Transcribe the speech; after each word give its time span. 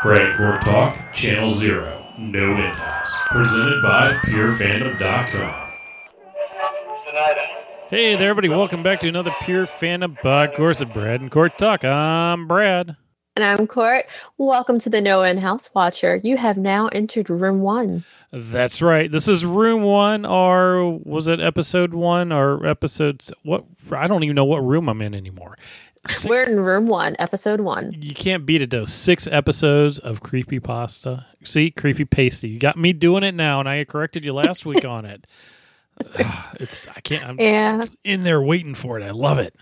Brad 0.00 0.36
Court 0.36 0.62
Talk, 0.62 1.12
Channel 1.12 1.48
Zero, 1.48 2.06
No-End 2.16 2.76
House. 2.76 3.12
Presented 3.30 3.82
by 3.82 4.12
PureFandom.com. 4.26 5.72
Hey 7.90 8.14
there, 8.14 8.30
everybody. 8.30 8.48
Welcome 8.48 8.84
back 8.84 9.00
to 9.00 9.08
another 9.08 9.34
Pure 9.42 9.66
Fandom 9.66 10.16
podcast 10.20 10.82
of 10.82 10.92
Brad 10.92 11.20
and 11.20 11.32
Court 11.32 11.58
Talk. 11.58 11.84
I'm 11.84 12.46
Brad. 12.46 12.94
And 13.34 13.44
I'm 13.44 13.66
Court. 13.66 14.04
Welcome 14.36 14.78
to 14.80 14.90
the 14.90 15.00
No-End 15.00 15.40
House 15.40 15.68
Watcher. 15.74 16.20
You 16.22 16.36
have 16.36 16.58
now 16.58 16.86
entered 16.88 17.28
room 17.28 17.60
one. 17.60 18.04
That's 18.32 18.80
right. 18.80 19.10
This 19.10 19.26
is 19.26 19.44
room 19.44 19.82
one, 19.82 20.24
or 20.26 20.98
was 21.04 21.26
it 21.26 21.40
episode 21.40 21.94
one, 21.94 22.30
or 22.30 22.64
episodes? 22.66 23.32
What? 23.42 23.64
I 23.90 24.06
don't 24.06 24.22
even 24.22 24.36
know 24.36 24.44
what 24.44 24.58
room 24.58 24.88
I'm 24.88 25.00
in 25.02 25.14
anymore. 25.14 25.56
Six, 26.08 26.26
We're 26.26 26.44
in 26.44 26.60
room 26.60 26.86
one, 26.86 27.16
episode 27.18 27.60
one. 27.60 27.94
You 28.00 28.14
can't 28.14 28.46
beat 28.46 28.62
it, 28.62 28.70
though. 28.70 28.86
Six 28.86 29.26
episodes 29.26 29.98
of 29.98 30.22
creepy 30.22 30.58
pasta. 30.58 31.26
See, 31.44 31.70
creepy 31.70 32.06
pasty. 32.06 32.48
You 32.48 32.58
got 32.58 32.78
me 32.78 32.94
doing 32.94 33.22
it 33.22 33.34
now, 33.34 33.60
and 33.60 33.68
I 33.68 33.84
corrected 33.84 34.24
you 34.24 34.32
last 34.32 34.64
week 34.64 34.84
on 34.84 35.04
it. 35.04 35.26
Ah, 36.20 36.52
it's 36.60 36.86
I 36.86 37.00
can't. 37.00 37.24
I'm 37.24 37.40
yeah. 37.40 37.84
in 38.04 38.22
there 38.22 38.40
waiting 38.40 38.76
for 38.76 39.00
it. 39.00 39.02
I 39.02 39.10
love 39.10 39.40
it. 39.40 39.56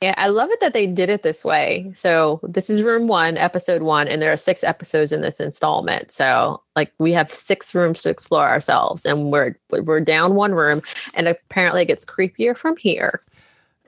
Yeah, 0.00 0.14
I 0.16 0.28
love 0.28 0.50
it 0.50 0.60
that 0.60 0.72
they 0.72 0.86
did 0.86 1.10
it 1.10 1.24
this 1.24 1.44
way. 1.44 1.90
So 1.92 2.38
this 2.44 2.70
is 2.70 2.82
room 2.82 3.08
one, 3.08 3.36
episode 3.36 3.82
one, 3.82 4.06
and 4.06 4.22
there 4.22 4.32
are 4.32 4.36
six 4.36 4.62
episodes 4.62 5.10
in 5.10 5.20
this 5.20 5.40
installment. 5.40 6.12
So 6.12 6.62
like 6.76 6.92
we 6.98 7.12
have 7.12 7.30
six 7.32 7.74
rooms 7.74 8.02
to 8.02 8.08
explore 8.08 8.48
ourselves, 8.48 9.04
and 9.04 9.32
we're 9.32 9.58
we're 9.70 10.00
down 10.00 10.36
one 10.36 10.54
room, 10.54 10.80
and 11.16 11.26
apparently 11.26 11.82
it 11.82 11.86
gets 11.86 12.04
creepier 12.04 12.56
from 12.56 12.76
here. 12.76 13.20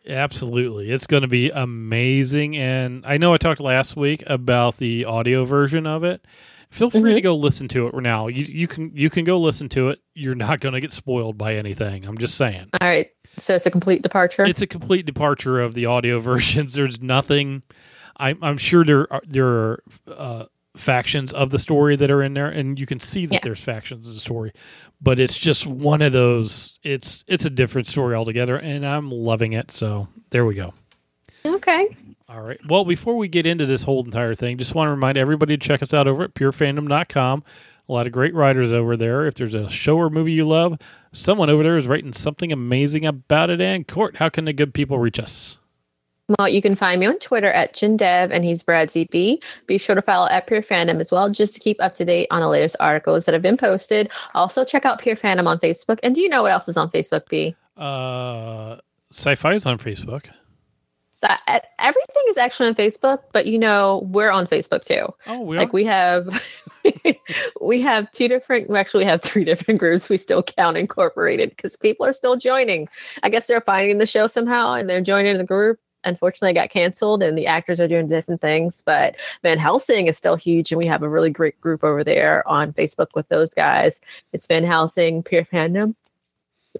Absolutely. 0.07 0.91
It's 0.91 1.07
going 1.07 1.23
to 1.23 1.29
be 1.29 1.51
amazing. 1.51 2.57
And 2.57 3.05
I 3.07 3.17
know 3.17 3.35
I 3.35 3.39
talked 3.39 3.61
last 3.61 3.97
week 3.97 4.23
about 4.27 4.77
the 4.77 5.05
audio 5.05 5.45
version 5.45 5.87
of 5.87 6.05
it. 6.05 6.25
Feel 6.71 6.91
free 6.91 7.01
mm-hmm. 7.01 7.15
to 7.15 7.21
go 7.21 7.37
listen 7.37 7.69
to 7.69 7.87
it 7.87 7.95
now. 7.95 8.27
You 8.27 8.45
you 8.45 8.67
can 8.67 8.91
you 8.95 9.09
can 9.09 9.25
go 9.25 9.39
listen 9.39 9.69
to 9.71 9.89
it. 9.91 10.01
You're 10.15 10.35
not 10.35 10.61
going 10.61 10.75
to 10.75 10.81
get 10.81 10.93
spoiled 10.93 11.39
by 11.39 11.55
anything. 11.55 12.05
I'm 12.05 12.19
just 12.19 12.35
saying. 12.35 12.71
All 12.81 12.89
right. 12.89 13.09
So 13.39 13.55
it's 13.55 13.67
a 13.67 13.71
complete 13.71 14.03
departure. 14.03 14.45
It's 14.45 14.63
a 14.63 14.67
complete 14.67 15.07
departure 15.07 15.61
of 15.61 15.75
the 15.75 15.87
audio 15.87 16.19
versions. 16.21 16.75
There's 16.75 17.01
nothing. 17.01 17.63
I'm 18.17 18.39
I'm 18.43 18.59
sure 18.59 18.85
there 18.85 19.13
are 19.13 19.23
there 19.27 19.47
are 19.47 19.83
uh, 20.09 20.45
factions 20.77 21.33
of 21.33 21.51
the 21.51 21.59
story 21.59 21.97
that 21.97 22.11
are 22.11 22.23
in 22.23 22.35
there, 22.35 22.49
and 22.49 22.79
you 22.79 22.87
can 22.87 23.01
see 23.01 23.27
that 23.27 23.35
yeah. 23.35 23.41
there's 23.43 23.61
factions 23.61 24.07
of 24.09 24.15
the 24.15 24.21
story 24.21 24.53
but 25.01 25.19
it's 25.19 25.37
just 25.37 25.67
one 25.67 26.03
of 26.03 26.13
those 26.13 26.79
it's 26.83 27.25
it's 27.27 27.45
a 27.45 27.51
different 27.51 27.87
story 27.87 28.15
altogether 28.15 28.57
and 28.57 28.87
i'm 28.87 29.11
loving 29.11 29.53
it 29.53 29.71
so 29.71 30.09
there 30.31 30.45
we 30.45 30.55
go. 30.55 30.75
Okay. 31.45 31.97
All 32.29 32.43
right. 32.43 32.59
Well 32.67 32.85
before 32.85 33.17
we 33.17 33.29
get 33.29 33.47
into 33.47 33.67
this 33.67 33.85
whole 33.85 34.05
entire 34.05 34.35
thing 34.35 34.59
just 34.59 34.75
want 34.75 34.89
to 34.89 34.91
remind 34.93 35.17
everybody 35.17 35.57
to 35.57 35.67
check 35.67 35.83
us 35.83 35.95
out 35.95 36.09
over 36.09 36.25
at 36.25 36.35
purefandom.com 36.35 37.45
a 37.89 37.93
lot 37.93 38.07
of 38.07 38.13
great 38.13 38.35
writers 38.35 38.73
over 38.73 38.97
there. 38.97 39.27
If 39.27 39.35
there's 39.35 39.55
a 39.55 39.71
show 39.71 39.95
or 39.95 40.11
movie 40.11 40.33
you 40.33 40.47
love 40.47 40.79
someone 41.13 41.49
over 41.49 41.63
there 41.63 41.79
is 41.79 41.87
writing 41.87 42.13
something 42.13 42.53
amazing 42.53 43.07
about 43.07 43.49
it 43.49 43.61
and 43.61 43.87
court. 43.87 44.17
How 44.17 44.29
can 44.29 44.45
the 44.45 44.53
good 44.53 44.75
people 44.75 44.99
reach 44.99 45.21
us 45.21 45.57
well, 46.29 46.49
you 46.49 46.61
can 46.61 46.75
find 46.75 46.99
me 46.99 47.07
on 47.07 47.19
Twitter 47.19 47.53
at 47.53 47.73
ChinDev 47.73 48.31
and 48.33 48.45
he's 48.45 48.63
Brad 48.63 48.89
ZB. 48.89 49.43
Be 49.67 49.79
sure 49.79 49.95
to 49.95 50.03
follow 50.03 50.29
at 50.29 50.47
Pure 50.47 50.63
Fandom 50.63 51.01
as 51.01 51.13
well, 51.13 51.31
just 51.31 51.55
to 51.55 51.61
keep 51.61 51.81
up 51.81 51.95
to 51.95 52.05
date 52.05 52.27
on 52.31 52.41
the 52.41 52.49
latest 52.49 52.77
articles 52.81 53.27
that 53.27 53.33
have 53.33 53.43
been 53.43 53.57
posted. 53.57 54.11
Also, 54.35 54.65
check 54.65 54.85
out 54.85 55.01
Pure 55.01 55.17
Fandom 55.17 55.47
on 55.47 55.59
Facebook. 55.59 56.01
And 56.03 56.15
do 56.15 56.21
you 56.21 56.29
know 56.29 56.43
what 56.43 56.51
else 56.51 56.69
is 56.69 56.77
on 56.77 56.91
Facebook, 56.91 57.29
B? 57.29 57.55
Uh, 57.77 58.77
Syfy 59.13 59.55
is 59.55 59.67
on 59.67 59.79
Facebook. 59.79 60.27
So, 61.13 61.29
everything 61.79 62.23
is 62.29 62.37
actually 62.37 62.69
on 62.69 62.75
Facebook, 62.75 63.21
but 63.33 63.47
you 63.47 63.59
know 63.59 64.07
we're 64.11 64.31
on 64.31 64.47
Facebook 64.47 64.85
too. 64.85 65.07
Oh, 65.27 65.41
we 65.41 65.57
like 65.57 65.73
we 65.73 65.83
have 65.85 66.45
we 67.63 67.81
have 67.81 68.11
two 68.11 68.29
different. 68.29 68.69
We 68.69 68.77
actually 68.79 69.07
have 69.07 69.23
three 69.23 69.43
different 69.45 69.81
groups. 69.81 70.11
We 70.11 70.19
still 70.19 70.43
count 70.43 70.77
incorporated 70.77 71.51
because 71.51 71.75
people 71.75 72.05
are 72.05 72.13
still 72.13 72.37
joining. 72.37 72.87
I 73.23 73.31
guess 73.31 73.47
they're 73.47 73.63
finding 73.63 73.97
the 73.97 74.05
show 74.05 74.27
somehow 74.27 74.75
and 74.75 74.91
they're 74.91 75.01
joining 75.01 75.39
the 75.39 75.45
group 75.45 75.81
unfortunately 76.07 76.55
got 76.55 76.71
canceled 76.71 77.23
and 77.23 77.37
the 77.37 77.47
actors 77.47 77.81
are 77.81 77.89
doing 77.89 78.09
different 78.09 78.41
things. 78.41 78.83
But 78.87 79.17
Van 79.43 79.59
Helsing 79.59 80.07
is 80.07 80.17
still 80.17 80.37
huge, 80.37 80.73
and 80.73 80.79
we 80.79 80.87
have 80.87 81.03
a 81.03 81.09
really 81.09 81.31
great 81.31 81.61
group 81.61 81.85
over 81.85 82.03
there 82.03 82.47
on 82.49 82.73
Facebook 82.73 83.09
with 83.15 83.29
those 83.29 83.53
guys. 83.53 84.01
It's 84.33 84.47
Van 84.47 84.65
Helsing, 84.65 85.23
Pure 85.23 85.45
Fandom, 85.45 85.95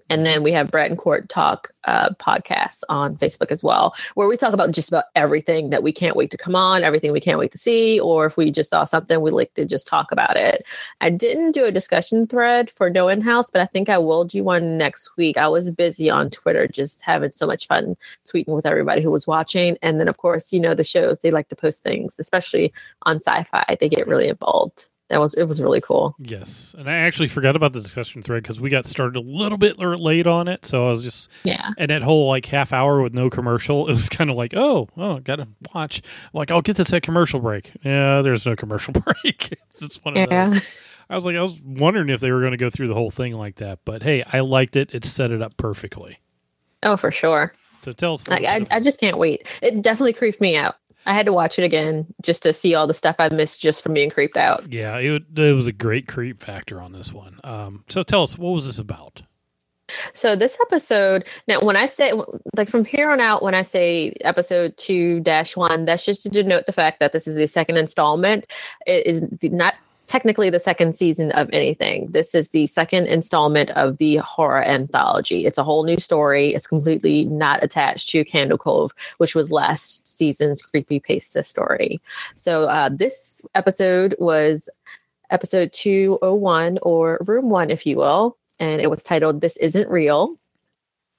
and 0.09 0.25
then 0.25 0.43
we 0.43 0.51
have 0.51 0.71
Brett 0.71 0.89
and 0.89 0.97
Court 0.97 1.29
Talk 1.29 1.69
uh, 1.85 2.09
podcasts 2.19 2.83
on 2.89 3.15
Facebook 3.15 3.51
as 3.51 3.63
well, 3.63 3.95
where 4.15 4.27
we 4.27 4.37
talk 4.37 4.53
about 4.53 4.71
just 4.71 4.89
about 4.89 5.05
everything 5.15 5.69
that 5.69 5.83
we 5.83 5.91
can't 5.91 6.15
wait 6.15 6.31
to 6.31 6.37
come 6.37 6.55
on, 6.55 6.83
everything 6.83 7.11
we 7.11 7.19
can't 7.19 7.39
wait 7.39 7.51
to 7.51 7.57
see, 7.57 7.99
or 7.99 8.25
if 8.25 8.37
we 8.37 8.51
just 8.51 8.69
saw 8.69 8.83
something, 8.83 9.21
we 9.21 9.31
like 9.31 9.53
to 9.53 9.65
just 9.65 9.87
talk 9.87 10.11
about 10.11 10.35
it. 10.35 10.65
I 11.01 11.09
didn't 11.09 11.51
do 11.53 11.65
a 11.65 11.71
discussion 11.71 12.27
thread 12.27 12.69
for 12.69 12.89
No-End 12.89 13.23
House, 13.23 13.49
but 13.49 13.61
I 13.61 13.65
think 13.65 13.89
I 13.89 13.97
will 13.97 14.25
do 14.25 14.43
one 14.43 14.77
next 14.77 15.15
week. 15.17 15.37
I 15.37 15.47
was 15.47 15.71
busy 15.71 16.09
on 16.09 16.29
Twitter, 16.29 16.67
just 16.67 17.03
having 17.03 17.31
so 17.31 17.47
much 17.47 17.67
fun 17.67 17.95
tweeting 18.25 18.55
with 18.55 18.65
everybody 18.65 19.01
who 19.01 19.11
was 19.11 19.27
watching. 19.27 19.77
And 19.81 19.99
then, 19.99 20.07
of 20.07 20.17
course, 20.17 20.51
you 20.51 20.59
know, 20.59 20.73
the 20.73 20.83
shows, 20.83 21.21
they 21.21 21.31
like 21.31 21.49
to 21.49 21.55
post 21.55 21.83
things, 21.83 22.19
especially 22.19 22.73
on 23.03 23.17
Syfy, 23.17 23.79
they 23.79 23.89
get 23.89 24.07
really 24.07 24.27
involved 24.27 24.89
that 25.09 25.19
was 25.19 25.33
it 25.35 25.43
was 25.43 25.61
really 25.61 25.81
cool. 25.81 26.15
Yes, 26.19 26.75
and 26.77 26.89
I 26.89 26.95
actually 26.95 27.29
forgot 27.29 27.55
about 27.55 27.73
the 27.73 27.81
discussion 27.81 28.21
thread 28.21 28.43
because 28.43 28.59
we 28.59 28.69
got 28.69 28.85
started 28.85 29.15
a 29.15 29.21
little 29.21 29.57
bit 29.57 29.79
late 29.79 30.27
on 30.27 30.47
it, 30.47 30.65
so 30.65 30.87
I 30.87 30.91
was 30.91 31.03
just 31.03 31.29
yeah. 31.43 31.71
And 31.77 31.89
that 31.89 32.01
whole 32.01 32.27
like 32.27 32.45
half 32.45 32.73
hour 32.73 33.01
with 33.01 33.13
no 33.13 33.29
commercial, 33.29 33.87
it 33.89 33.93
was 33.93 34.09
kind 34.09 34.29
of 34.29 34.35
like 34.35 34.53
oh 34.55 34.89
oh 34.97 35.19
gotta 35.19 35.47
watch. 35.73 36.01
Like 36.33 36.51
I'll 36.51 36.61
get 36.61 36.77
this 36.77 36.91
at 36.93 37.03
commercial 37.03 37.39
break. 37.39 37.71
Yeah, 37.83 38.21
there's 38.21 38.45
no 38.45 38.55
commercial 38.55 38.93
break. 39.23 39.57
it's 39.81 40.03
one 40.03 40.17
of 40.17 40.29
yeah. 40.29 40.45
those. 40.45 40.67
I 41.09 41.15
was 41.15 41.25
like 41.25 41.35
I 41.35 41.41
was 41.41 41.59
wondering 41.61 42.09
if 42.09 42.19
they 42.19 42.31
were 42.31 42.41
going 42.41 42.51
to 42.51 42.57
go 42.57 42.69
through 42.69 42.89
the 42.89 42.93
whole 42.93 43.11
thing 43.11 43.33
like 43.33 43.55
that, 43.55 43.79
but 43.85 44.03
hey, 44.03 44.23
I 44.33 44.41
liked 44.41 44.75
it. 44.75 44.93
It 44.93 45.05
set 45.05 45.31
it 45.31 45.41
up 45.41 45.55
perfectly. 45.55 46.19
Oh, 46.83 46.97
for 46.97 47.11
sure. 47.11 47.53
So 47.77 47.93
tell 47.93 48.13
us. 48.13 48.29
I, 48.29 48.35
I, 48.35 48.65
I 48.71 48.79
just 48.79 48.99
can't 48.99 49.17
wait. 49.17 49.47
It 49.61 49.81
definitely 49.81 50.13
creeped 50.13 50.41
me 50.41 50.57
out. 50.57 50.75
I 51.07 51.13
had 51.13 51.25
to 51.25 51.33
watch 51.33 51.57
it 51.57 51.63
again 51.63 52.05
just 52.21 52.43
to 52.43 52.53
see 52.53 52.75
all 52.75 52.85
the 52.85 52.93
stuff 52.93 53.15
I 53.17 53.29
missed 53.29 53.61
just 53.61 53.81
from 53.81 53.93
being 53.93 54.09
creeped 54.09 54.37
out. 54.37 54.71
Yeah, 54.71 54.97
it, 54.97 55.23
it 55.35 55.53
was 55.53 55.65
a 55.65 55.71
great 55.71 56.07
creep 56.07 56.43
factor 56.43 56.81
on 56.81 56.91
this 56.91 57.13
one. 57.13 57.39
Um, 57.43 57.85
so 57.87 58.03
tell 58.03 58.23
us, 58.23 58.37
what 58.37 58.51
was 58.51 58.65
this 58.65 58.77
about? 58.77 59.23
So 60.13 60.35
this 60.35 60.57
episode 60.61 61.25
now, 61.47 61.61
when 61.61 61.77
I 61.77 61.85
say 61.85 62.11
like 62.57 62.67
from 62.67 62.83
here 62.83 63.09
on 63.09 63.21
out, 63.21 63.41
when 63.41 63.55
I 63.55 63.61
say 63.61 64.13
episode 64.21 64.75
two 64.75 65.21
dash 65.21 65.55
one, 65.55 65.85
that's 65.85 66.05
just 66.05 66.23
to 66.23 66.29
denote 66.29 66.65
the 66.65 66.73
fact 66.73 66.99
that 66.99 67.13
this 67.13 67.25
is 67.25 67.35
the 67.35 67.47
second 67.47 67.77
installment. 67.77 68.45
It 68.85 69.07
is 69.07 69.25
not 69.41 69.75
technically 70.07 70.49
the 70.49 70.59
second 70.59 70.95
season 70.95 71.31
of 71.33 71.49
anything. 71.53 72.07
This 72.07 72.33
is 72.33 72.49
the 72.49 72.65
second 72.67 73.07
installment 73.07 73.69
of 73.71 73.97
the 73.97 74.17
horror 74.17 74.63
anthology. 74.63 75.45
It's 75.45 75.57
a 75.57 75.63
whole 75.63 75.83
new 75.83 75.97
story. 75.97 76.53
It's 76.53 76.67
completely 76.67 77.25
not 77.25 77.63
attached 77.63 78.09
to 78.09 78.23
Candle 78.23 78.57
Cove, 78.57 78.93
which 79.17 79.35
was 79.35 79.51
last 79.51 80.07
season's 80.07 80.61
creepy 80.61 80.99
pasta 80.99 81.43
story. 81.43 82.01
So 82.35 82.63
uh, 82.63 82.89
this 82.89 83.41
episode 83.53 84.15
was 84.17 84.69
episode 85.29 85.71
201 85.73 86.79
or 86.81 87.19
room 87.27 87.49
one, 87.49 87.69
if 87.69 87.85
you 87.85 87.97
will. 87.97 88.37
And 88.59 88.81
it 88.81 88.89
was 88.89 89.03
titled 89.03 89.41
This 89.41 89.57
Isn't 89.57 89.89
Real, 89.89 90.35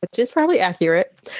which 0.00 0.18
is 0.18 0.32
probably 0.32 0.60
accurate. 0.60 1.30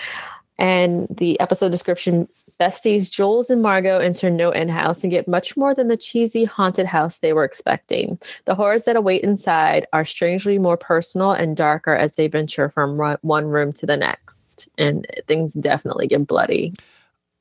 And 0.59 1.07
the 1.11 1.39
episode 1.41 1.71
description 1.71 2.29
Besties 2.59 3.11
Jules 3.11 3.51
and 3.51 3.63
Margot 3.63 3.99
enter 3.99 4.29
No-End 4.29 4.71
House 4.71 5.05
and 5.05 5.13
get 5.13 5.29
much 5.29 5.57
more 5.57 5.75
than 5.75 5.87
the 5.87 5.97
cheesy 5.97 6.45
haunted 6.45 6.87
house 6.87 7.21
they 7.21 7.33
were 7.33 7.45
expecting. 7.45 8.19
The 8.47 8.57
horrors 8.57 8.85
that 8.85 8.97
await 8.97 9.23
inside 9.23 9.87
are 9.93 10.05
strangely 10.05 10.59
more 10.59 10.77
personal 10.77 11.31
and 11.31 11.57
darker 11.57 11.95
as 11.95 12.17
they 12.17 12.27
venture 12.27 12.69
from 12.69 12.99
one 13.21 13.47
room 13.47 13.73
to 13.75 13.87
the 13.87 13.97
next. 13.97 14.69
And 14.77 15.06
things 15.29 15.55
definitely 15.55 16.09
get 16.09 16.27
bloody. 16.27 16.75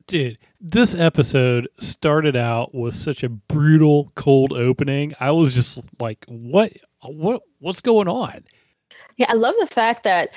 Dude, 0.05 0.37
this 0.61 0.93
episode 0.93 1.67
started 1.79 2.35
out 2.35 2.73
with 2.73 2.93
such 2.93 3.23
a 3.23 3.29
brutal, 3.29 4.11
cold 4.15 4.53
opening. 4.53 5.13
I 5.19 5.31
was 5.31 5.53
just 5.53 5.79
like, 5.99 6.23
what 6.27 6.73
what 7.01 7.41
what's 7.59 7.81
going 7.81 8.07
on? 8.07 8.41
Yeah, 9.17 9.25
I 9.29 9.33
love 9.33 9.55
the 9.59 9.67
fact 9.67 10.03
that 10.03 10.29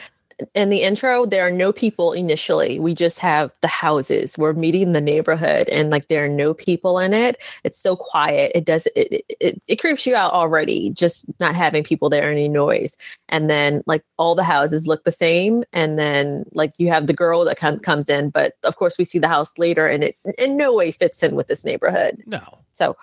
in 0.54 0.70
the 0.70 0.82
intro, 0.82 1.26
there 1.26 1.46
are 1.46 1.50
no 1.50 1.72
people 1.72 2.12
initially. 2.12 2.78
We 2.78 2.94
just 2.94 3.18
have 3.18 3.52
the 3.60 3.68
houses. 3.68 4.36
We're 4.38 4.52
meeting 4.52 4.92
the 4.92 5.00
neighborhood, 5.00 5.68
and 5.68 5.90
like 5.90 6.06
there 6.06 6.24
are 6.24 6.28
no 6.28 6.54
people 6.54 6.98
in 6.98 7.12
it. 7.12 7.42
It's 7.64 7.78
so 7.78 7.96
quiet. 7.96 8.52
It 8.54 8.64
does 8.64 8.86
it, 8.96 9.24
it 9.40 9.62
it 9.66 9.76
creeps 9.76 10.06
you 10.06 10.14
out 10.14 10.32
already. 10.32 10.90
Just 10.90 11.26
not 11.40 11.54
having 11.54 11.84
people 11.84 12.10
there, 12.10 12.30
any 12.30 12.48
noise, 12.48 12.96
and 13.28 13.48
then 13.48 13.82
like 13.86 14.04
all 14.18 14.34
the 14.34 14.44
houses 14.44 14.86
look 14.86 15.04
the 15.04 15.12
same, 15.12 15.64
and 15.72 15.98
then 15.98 16.44
like 16.52 16.72
you 16.78 16.88
have 16.88 17.06
the 17.06 17.12
girl 17.12 17.44
that 17.44 17.58
com- 17.58 17.80
comes 17.80 18.08
in, 18.08 18.30
but 18.30 18.54
of 18.64 18.76
course 18.76 18.98
we 18.98 19.04
see 19.04 19.18
the 19.18 19.28
house 19.28 19.58
later, 19.58 19.86
and 19.86 20.04
it 20.04 20.16
in 20.38 20.56
no 20.56 20.74
way 20.74 20.92
fits 20.92 21.22
in 21.22 21.34
with 21.34 21.48
this 21.48 21.64
neighborhood. 21.64 22.22
No. 22.26 22.40
So 22.72 22.96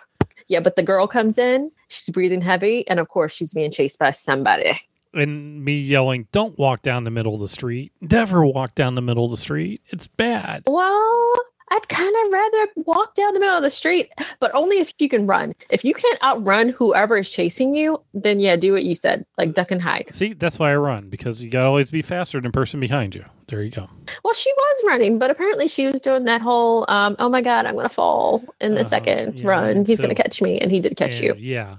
yeah, 0.47 0.59
but 0.59 0.75
the 0.75 0.83
girl 0.83 1.07
comes 1.07 1.37
in. 1.37 1.71
She's 1.89 2.09
breathing 2.09 2.41
heavy, 2.41 2.87
and 2.87 2.99
of 2.99 3.09
course 3.09 3.33
she's 3.33 3.53
being 3.53 3.71
chased 3.71 3.99
by 3.99 4.11
somebody 4.11 4.79
and 5.13 5.63
me 5.63 5.79
yelling, 5.79 6.27
"Don't 6.31 6.57
walk 6.57 6.81
down 6.81 7.03
the 7.03 7.11
middle 7.11 7.33
of 7.35 7.39
the 7.41 7.47
street! 7.47 7.91
Never 8.01 8.45
walk 8.45 8.75
down 8.75 8.95
the 8.95 9.01
middle 9.01 9.25
of 9.25 9.31
the 9.31 9.37
street! 9.37 9.81
It's 9.87 10.07
bad." 10.07 10.63
Well, 10.67 11.33
I'd 11.69 11.89
kind 11.89 12.15
of 12.25 12.31
rather 12.31 12.67
walk 12.85 13.13
down 13.15 13.33
the 13.33 13.41
middle 13.41 13.57
of 13.57 13.61
the 13.63 13.69
street, 13.69 14.09
but 14.39 14.55
only 14.55 14.77
if 14.77 14.93
you 14.99 15.09
can 15.09 15.27
run. 15.27 15.53
If 15.69 15.83
you 15.83 15.93
can't 15.93 16.23
outrun 16.23 16.69
whoever 16.69 17.17
is 17.17 17.29
chasing 17.29 17.75
you, 17.75 18.01
then 18.13 18.39
yeah, 18.39 18.55
do 18.55 18.71
what 18.71 18.85
you 18.85 18.95
said, 18.95 19.25
like 19.37 19.53
duck 19.53 19.71
and 19.71 19.81
hide. 19.81 20.07
See, 20.11 20.31
that's 20.31 20.59
why 20.59 20.71
I 20.71 20.75
run 20.77 21.09
because 21.09 21.43
you 21.43 21.49
got 21.49 21.63
to 21.63 21.67
always 21.67 21.91
be 21.91 22.01
faster 22.01 22.39
than 22.39 22.51
the 22.51 22.55
person 22.57 22.79
behind 22.79 23.15
you. 23.15 23.25
There 23.49 23.61
you 23.63 23.71
go. 23.71 23.89
Well, 24.23 24.33
she 24.33 24.49
was 24.55 24.83
running, 24.87 25.19
but 25.19 25.29
apparently 25.29 25.67
she 25.67 25.87
was 25.87 25.99
doing 25.99 26.23
that 26.23 26.41
whole, 26.41 26.85
um, 26.89 27.17
oh 27.19 27.27
my 27.27 27.41
God, 27.41 27.65
I'm 27.65 27.73
going 27.73 27.83
to 27.87 27.93
fall 27.93 28.43
in 28.61 28.71
a 28.71 28.75
Uh-huh, 28.75 28.83
second. 28.85 29.39
yeah, 29.41 29.47
Run. 29.47 29.85
He's 29.85 29.97
so- 29.97 30.03
going 30.05 30.15
to 30.15 30.21
catch 30.21 30.41
me. 30.41 30.59
And 30.59 30.71
he 30.71 30.79
did 30.79 30.95
catch 30.95 31.15
And, 31.19 31.23
you. 31.25 31.35
Yeah. 31.37 31.77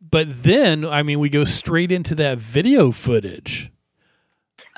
But 0.00 0.42
then, 0.42 0.84
I 0.84 1.02
mean, 1.02 1.18
we 1.18 1.28
go 1.28 1.44
straight 1.44 1.90
into 1.90 2.14
that 2.16 2.38
video 2.38 2.90
footage 2.90 3.70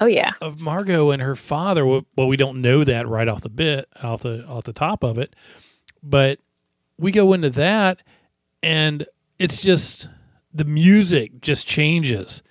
Oh, 0.01 0.07
yeah. 0.07 0.33
of 0.41 0.61
Margot 0.61 1.11
and 1.11 1.21
her 1.21 1.35
father. 1.37 1.85
Well, 1.85 2.05
we 2.17 2.37
don't 2.37 2.61
know 2.63 2.85
that 2.85 3.09
right 3.09 3.29
off 3.29 3.43
the 3.43 3.49
bit, 3.49 3.89
off 4.03 4.23
the 4.23 4.45
off 4.47 4.65
the 4.65 4.73
top 4.73 5.03
of 5.03 5.19
it, 5.19 5.35
but 6.03 6.39
we 6.99 7.11
go 7.11 7.33
into 7.33 7.51
that, 7.51 8.03
and 8.63 9.07
it's 9.39 9.61
just 9.61 10.09
the 10.55 10.65
music 10.65 11.41
just 11.41 11.67
changes, 11.67 12.43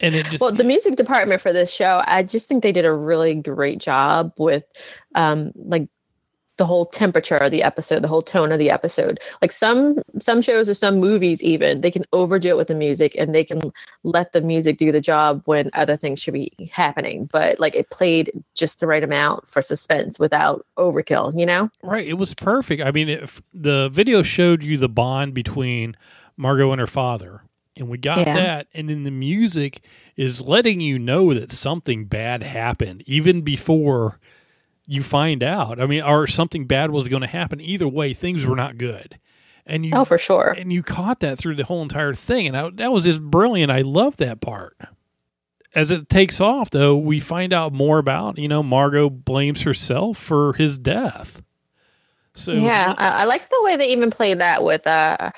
and 0.00 0.14
it 0.14 0.26
just 0.26 0.40
Well, 0.40 0.52
the 0.52 0.64
music 0.64 0.96
department 0.96 1.40
for 1.40 1.52
this 1.52 1.72
show, 1.72 2.02
I 2.06 2.22
just 2.22 2.48
think 2.48 2.62
they 2.62 2.72
did 2.72 2.84
a 2.84 2.92
really 2.92 3.34
great 3.34 3.78
job 3.80 4.32
with 4.38 4.64
um 5.14 5.52
like 5.56 5.88
the 6.58 6.66
whole 6.66 6.84
temperature 6.84 7.36
of 7.36 7.50
the 7.50 7.62
episode, 7.62 8.02
the 8.02 8.08
whole 8.08 8.22
tone 8.22 8.52
of 8.52 8.58
the 8.58 8.70
episode. 8.70 9.18
Like 9.40 9.52
some 9.52 9.98
some 10.18 10.42
shows 10.42 10.68
or 10.68 10.74
some 10.74 10.98
movies 11.00 11.42
even, 11.42 11.80
they 11.80 11.90
can 11.90 12.04
overdo 12.12 12.50
it 12.50 12.56
with 12.56 12.68
the 12.68 12.74
music 12.74 13.14
and 13.18 13.34
they 13.34 13.44
can 13.44 13.72
let 14.04 14.32
the 14.32 14.40
music 14.42 14.78
do 14.78 14.92
the 14.92 15.00
job 15.00 15.42
when 15.46 15.70
other 15.72 15.96
things 15.96 16.20
should 16.20 16.34
be 16.34 16.52
happening. 16.70 17.28
But 17.32 17.58
like 17.58 17.74
it 17.74 17.90
played 17.90 18.30
just 18.54 18.80
the 18.80 18.86
right 18.86 19.02
amount 19.02 19.48
for 19.48 19.62
suspense 19.62 20.18
without 20.18 20.66
overkill, 20.76 21.38
you 21.38 21.46
know? 21.46 21.70
Right. 21.82 22.06
It 22.06 22.14
was 22.14 22.34
perfect. 22.34 22.82
I 22.82 22.90
mean, 22.90 23.08
if 23.08 23.40
the 23.54 23.88
video 23.88 24.22
showed 24.22 24.62
you 24.62 24.76
the 24.76 24.88
bond 24.88 25.34
between 25.34 25.96
Margot 26.36 26.72
and 26.72 26.80
her 26.80 26.86
father, 26.86 27.42
and 27.76 27.88
we 27.88 27.98
got 27.98 28.18
Yeah. 28.26 28.34
that, 28.34 28.66
and 28.74 28.88
then 28.88 29.04
the 29.04 29.10
music 29.10 29.82
is 30.16 30.40
letting 30.40 30.80
you 30.80 30.98
know 30.98 31.32
that 31.32 31.52
something 31.52 32.06
bad 32.06 32.42
happened 32.42 33.04
even 33.06 33.42
before 33.42 34.18
you 34.90 35.02
find 35.02 35.42
out. 35.42 35.78
I 35.80 35.86
mean, 35.86 36.02
or 36.02 36.26
something 36.26 36.66
bad 36.66 36.90
was 36.90 37.06
going 37.08 37.20
to 37.20 37.28
happen. 37.28 37.60
Either 37.60 37.86
way, 37.86 38.14
things 38.14 38.46
were 38.46 38.56
not 38.56 38.78
good. 38.78 39.18
And 39.66 39.84
you 39.84 39.92
Oh, 39.94 40.06
for 40.06 40.16
sure. 40.16 40.54
and 40.56 40.72
you 40.72 40.82
caught 40.82 41.20
that 41.20 41.36
through 41.38 41.56
the 41.56 41.64
whole 41.64 41.82
entire 41.82 42.14
thing, 42.14 42.46
and 42.46 42.56
I, 42.56 42.70
that 42.76 42.90
was 42.90 43.04
just 43.04 43.22
brilliant. 43.22 43.70
I 43.70 43.82
love 43.82 44.16
that 44.16 44.40
part. 44.40 44.78
As 45.74 45.90
it 45.90 46.08
takes 46.08 46.40
off, 46.40 46.70
though, 46.70 46.96
we 46.96 47.20
find 47.20 47.52
out 47.52 47.74
more 47.74 47.98
about 47.98 48.38
you 48.38 48.48
know 48.48 48.62
Margot 48.62 49.10
blames 49.10 49.62
herself 49.62 50.16
for 50.16 50.54
his 50.54 50.78
death. 50.78 51.42
So 52.34 52.52
Yeah, 52.52 52.94
I, 52.96 53.08
I 53.08 53.24
like 53.26 53.50
the 53.50 53.60
way 53.62 53.76
they 53.76 53.90
even 53.92 54.10
play 54.10 54.32
that 54.32 54.64
with 54.64 54.86
uh 54.86 55.32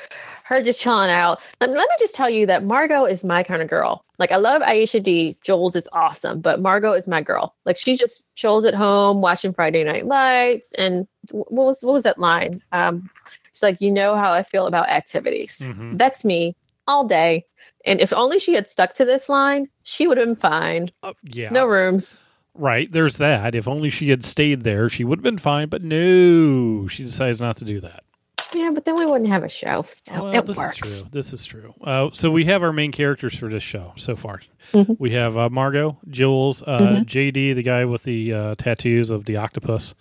her 0.51 0.63
just 0.63 0.81
chilling 0.81 1.09
out. 1.11 1.41
Let, 1.61 1.71
let 1.71 1.79
me 1.89 1.95
just 1.99 2.15
tell 2.15 2.29
you 2.29 2.45
that 2.47 2.65
Margot 2.65 3.05
is 3.07 3.25
my 3.25 3.43
kind 3.43 3.63
of 3.63 3.69
girl. 3.69 4.05
Like 4.19 4.33
I 4.33 4.37
love 4.37 4.61
Aisha 4.63 5.03
D. 5.03 5.37
Jules 5.43 5.75
is 5.77 5.89
awesome, 5.93 6.41
but 6.41 6.61
Margot 6.61 6.93
is 6.93 7.09
my 7.09 7.23
girl. 7.23 7.55
Like 7.65 7.77
she 7.79 7.97
just 7.97 8.27
chills 8.35 8.65
at 8.67 8.75
home 8.75 9.23
watching 9.23 9.53
Friday 9.55 9.83
Night 9.85 10.07
Lights. 10.07 10.73
And 10.75 11.07
what 11.33 11.51
was 11.67 11.83
what 11.83 11.93
was 11.95 12.03
that 12.03 12.19
line? 12.19 12.61
Um, 12.73 13.09
she's 13.53 13.63
like, 13.63 13.81
you 13.81 13.91
know 13.91 14.15
how 14.17 14.33
I 14.33 14.43
feel 14.43 14.67
about 14.67 14.89
activities. 14.91 15.61
Mhm. 15.67 15.97
That's 15.97 16.25
me 16.25 16.55
all 16.87 17.05
day. 17.07 17.47
And 17.87 17.99
if 18.01 18.13
only 18.13 18.39
she 18.39 18.53
had 18.53 18.69
stuck 18.69 18.93
to 18.95 19.07
this 19.07 19.29
line, 19.31 19.69
she 19.85 20.07
would 20.07 20.19
have 20.19 20.27
been 20.27 20.37
fine. 20.37 20.91
Uh, 21.03 21.15
yeah, 21.25 21.49
No 21.51 21.65
rooms. 21.67 22.23
right. 22.55 22.93
There's 22.93 23.17
that. 23.19 23.55
If 23.55 23.67
only 23.67 23.89
she 23.89 24.11
had 24.11 24.23
stayed 24.23 24.65
there, 24.65 24.89
she 24.91 25.03
would 25.05 25.21
have 25.21 25.23
been 25.25 25.39
fine. 25.39 25.69
But 25.69 25.83
no, 25.83 26.89
she 26.89 27.05
decides 27.05 27.41
not 27.41 27.57
to 27.59 27.65
do 27.65 27.81
that. 27.81 28.03
Yeah, 28.71 28.75
but 28.75 28.85
then 28.85 28.97
we 28.97 29.07
wouldn't 29.07 29.29
have 29.31 29.43
a 29.45 29.49
show. 29.49 29.85
So 30.05 30.25
well, 30.25 30.35
it 30.35 30.47
this 30.47 30.57
works. 30.57 30.79
is 30.87 31.03
true. 31.03 31.11
This 31.13 31.33
is 31.33 31.45
true. 31.45 31.75
Uh, 31.83 32.11
so 32.13 32.31
we 32.31 32.45
have 32.47 32.63
our 32.63 32.73
main 32.73 32.93
characters 32.93 33.37
for 33.37 33.49
this 33.49 33.63
show 33.63 33.93
so 33.97 34.17
far. 34.17 34.41
Mhm. 34.73 34.97
We 34.99 35.11
have 35.11 35.37
uh, 35.37 35.49
Margot, 35.51 35.99
Jules, 36.09 36.63
uh, 36.63 36.79
Mhm. 36.79 37.05
JD, 37.07 37.55
the 37.55 37.63
guy 37.63 37.85
with 37.85 38.05
the 38.05 38.33
uh, 38.33 38.55
tattoos 38.57 39.11
of 39.11 39.25
the 39.25 39.37
octopus, 39.37 39.95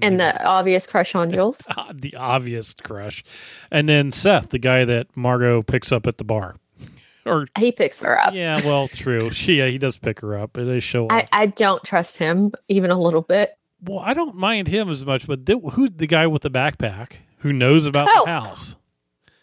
And 0.00 0.18
the 0.18 0.42
obvious 0.44 0.86
crush 0.86 1.14
on 1.14 1.30
Jules. 1.32 1.66
the 1.94 2.14
obvious 2.16 2.74
crush, 2.74 3.22
and 3.70 3.88
then 3.88 4.10
Seth, 4.12 4.48
the 4.50 4.58
guy 4.58 4.84
that 4.84 5.14
Margot 5.16 5.62
picks 5.62 5.92
up 5.92 6.06
at 6.06 6.18
the 6.18 6.24
bar. 6.24 6.56
Or 7.24 7.46
he 7.56 7.70
picks 7.70 8.00
her 8.00 8.18
up. 8.20 8.34
yeah, 8.34 8.60
well, 8.64 8.88
true. 8.88 9.30
She 9.32 9.58
yeah, 9.58 9.68
he 9.68 9.78
does 9.78 9.96
pick 9.96 10.20
her 10.22 10.36
up. 10.36 10.54
They 10.54 10.80
show. 10.80 11.06
I. 11.08 11.28
I 11.30 11.46
don't 11.46 11.82
trust 11.84 12.18
him 12.18 12.50
even 12.68 12.90
a 12.90 12.98
little 13.00 13.22
bit. 13.22 13.50
well, 13.86 14.00
I 14.00 14.12
don't 14.12 14.34
mind 14.34 14.66
him 14.66 14.88
as 14.90 15.06
much, 15.06 15.28
but 15.28 15.46
th- 15.46 15.60
who's 15.72 15.90
the 15.94 16.08
guy 16.08 16.26
with 16.26 16.42
the 16.42 16.50
backpack 16.50 17.18
who 17.42 17.52
knows 17.52 17.86
about 17.86 18.08
Oh. 18.10 18.24
the 18.24 18.30
house? 18.32 18.76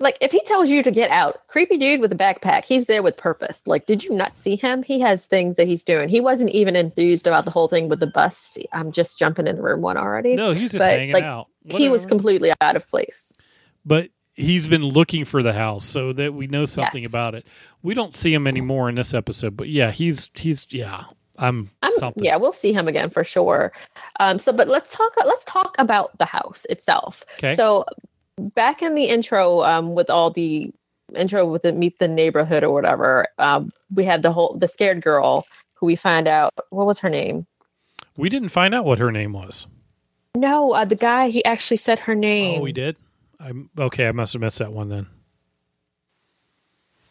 Like 0.02 0.18
if 0.22 0.32
he 0.32 0.42
tells 0.46 0.70
you 0.70 0.82
to 0.84 0.92
get 0.92 1.12
out, 1.12 1.46
creepy 1.48 1.78
dude 1.78 2.00
with 2.00 2.12
a 2.14 2.16
backpack, 2.16 2.64
he's 2.66 2.88
there 2.88 3.04
with 3.04 3.18
purpose. 3.18 3.68
Like, 3.68 3.86
did 3.86 4.02
you 4.04 4.14
not 4.14 4.38
see 4.38 4.56
him? 4.56 4.82
He 4.82 5.02
has 5.02 5.26
things 5.26 5.58
that 5.58 5.68
he's 5.68 5.84
doing. 5.84 6.08
He 6.08 6.22
wasn't 6.22 6.52
even 6.52 6.78
enthused 6.78 7.28
about 7.28 7.44
the 7.44 7.52
whole 7.52 7.68
thing 7.68 7.90
with 7.90 8.00
the 8.00 8.08
bus. 8.08 8.58
I'm 8.72 8.94
just 8.94 9.20
jumping 9.20 9.46
into 9.46 9.62
room 9.62 9.82
one 9.82 9.98
already. 9.98 10.36
No, 10.36 10.52
he's 10.52 10.72
just 10.72 10.78
But, 10.78 10.92
hanging 10.92 11.14
like, 11.14 11.26
out. 11.26 11.48
he 11.66 11.90
was 11.90 12.06
completely 12.06 12.54
out 12.62 12.76
of 12.78 12.88
place. 12.88 13.36
but 13.86 14.10
he's 14.36 14.68
been 14.68 14.84
looking 14.84 15.26
for 15.26 15.44
the 15.44 15.52
house 15.52 15.84
so 15.84 16.14
that 16.14 16.34
we 16.34 16.48
know 16.48 16.64
something 16.66 17.02
Yes. 17.04 17.12
about 17.12 17.36
it. 17.36 17.46
We 17.84 17.94
don't 17.94 18.14
see 18.14 18.34
him 18.34 18.48
anymore 18.48 18.88
in 18.88 18.96
this 18.96 19.14
episode, 19.14 19.58
but 19.58 19.68
yeah, 19.68 19.92
he's 19.92 20.30
he's 20.34 20.66
yeah. 20.70 21.04
I'm, 21.40 21.70
I'm, 21.82 21.92
something. 21.98 22.24
yeah, 22.24 22.36
we'll 22.36 22.52
see 22.52 22.74
him 22.74 22.88
again 22.88 23.10
for 23.10 23.24
sure. 23.24 23.72
Um, 24.20 24.40
so, 24.40 24.52
but 24.52 24.68
let's 24.68 24.94
talk. 24.94 25.14
Let's 25.26 25.46
talk 25.46 25.76
about 25.80 26.18
the 26.18 26.26
house 26.26 26.66
itself. 26.70 27.24
Okay. 27.38 27.56
So, 27.56 27.86
back 28.38 28.82
in 28.82 28.96
the 28.96 29.06
intro, 29.06 29.64
um, 29.64 29.96
with 29.96 30.10
all 30.10 30.30
the 30.30 30.72
intro 31.16 31.46
with 31.46 31.64
the 31.64 31.72
meet 31.72 32.00
the 32.00 32.08
neighborhood 32.08 32.64
or 32.64 32.72
whatever, 32.72 33.28
um, 33.38 33.72
we 33.94 34.04
had 34.04 34.22
the 34.22 34.32
whole 34.32 34.56
the 34.58 34.68
scared 34.68 35.02
girl 35.02 35.46
who 35.74 35.86
we 35.86 35.96
find 35.96 36.28
out 36.28 36.54
what 36.70 36.86
was 36.86 37.00
her 37.00 37.10
name. 37.10 37.48
We 38.18 38.30
didn't 38.30 38.50
find 38.50 38.76
out 38.76 38.86
what 38.86 39.00
her 39.00 39.12
name 39.12 39.34
was. 39.34 39.66
No, 40.36 40.74
uh, 40.74 40.86
the 40.86 40.96
guy 40.96 41.30
he 41.30 41.44
actually 41.46 41.78
said 41.78 42.00
her 42.00 42.16
name. 42.16 42.60
Oh, 42.60 42.64
we 42.64 42.72
did. 42.72 42.98
I'm 43.40 43.70
okay. 43.78 44.08
I 44.08 44.12
must 44.12 44.34
have 44.34 44.42
missed 44.42 44.60
that 44.60 44.74
one 44.74 44.90
then. 44.90 45.08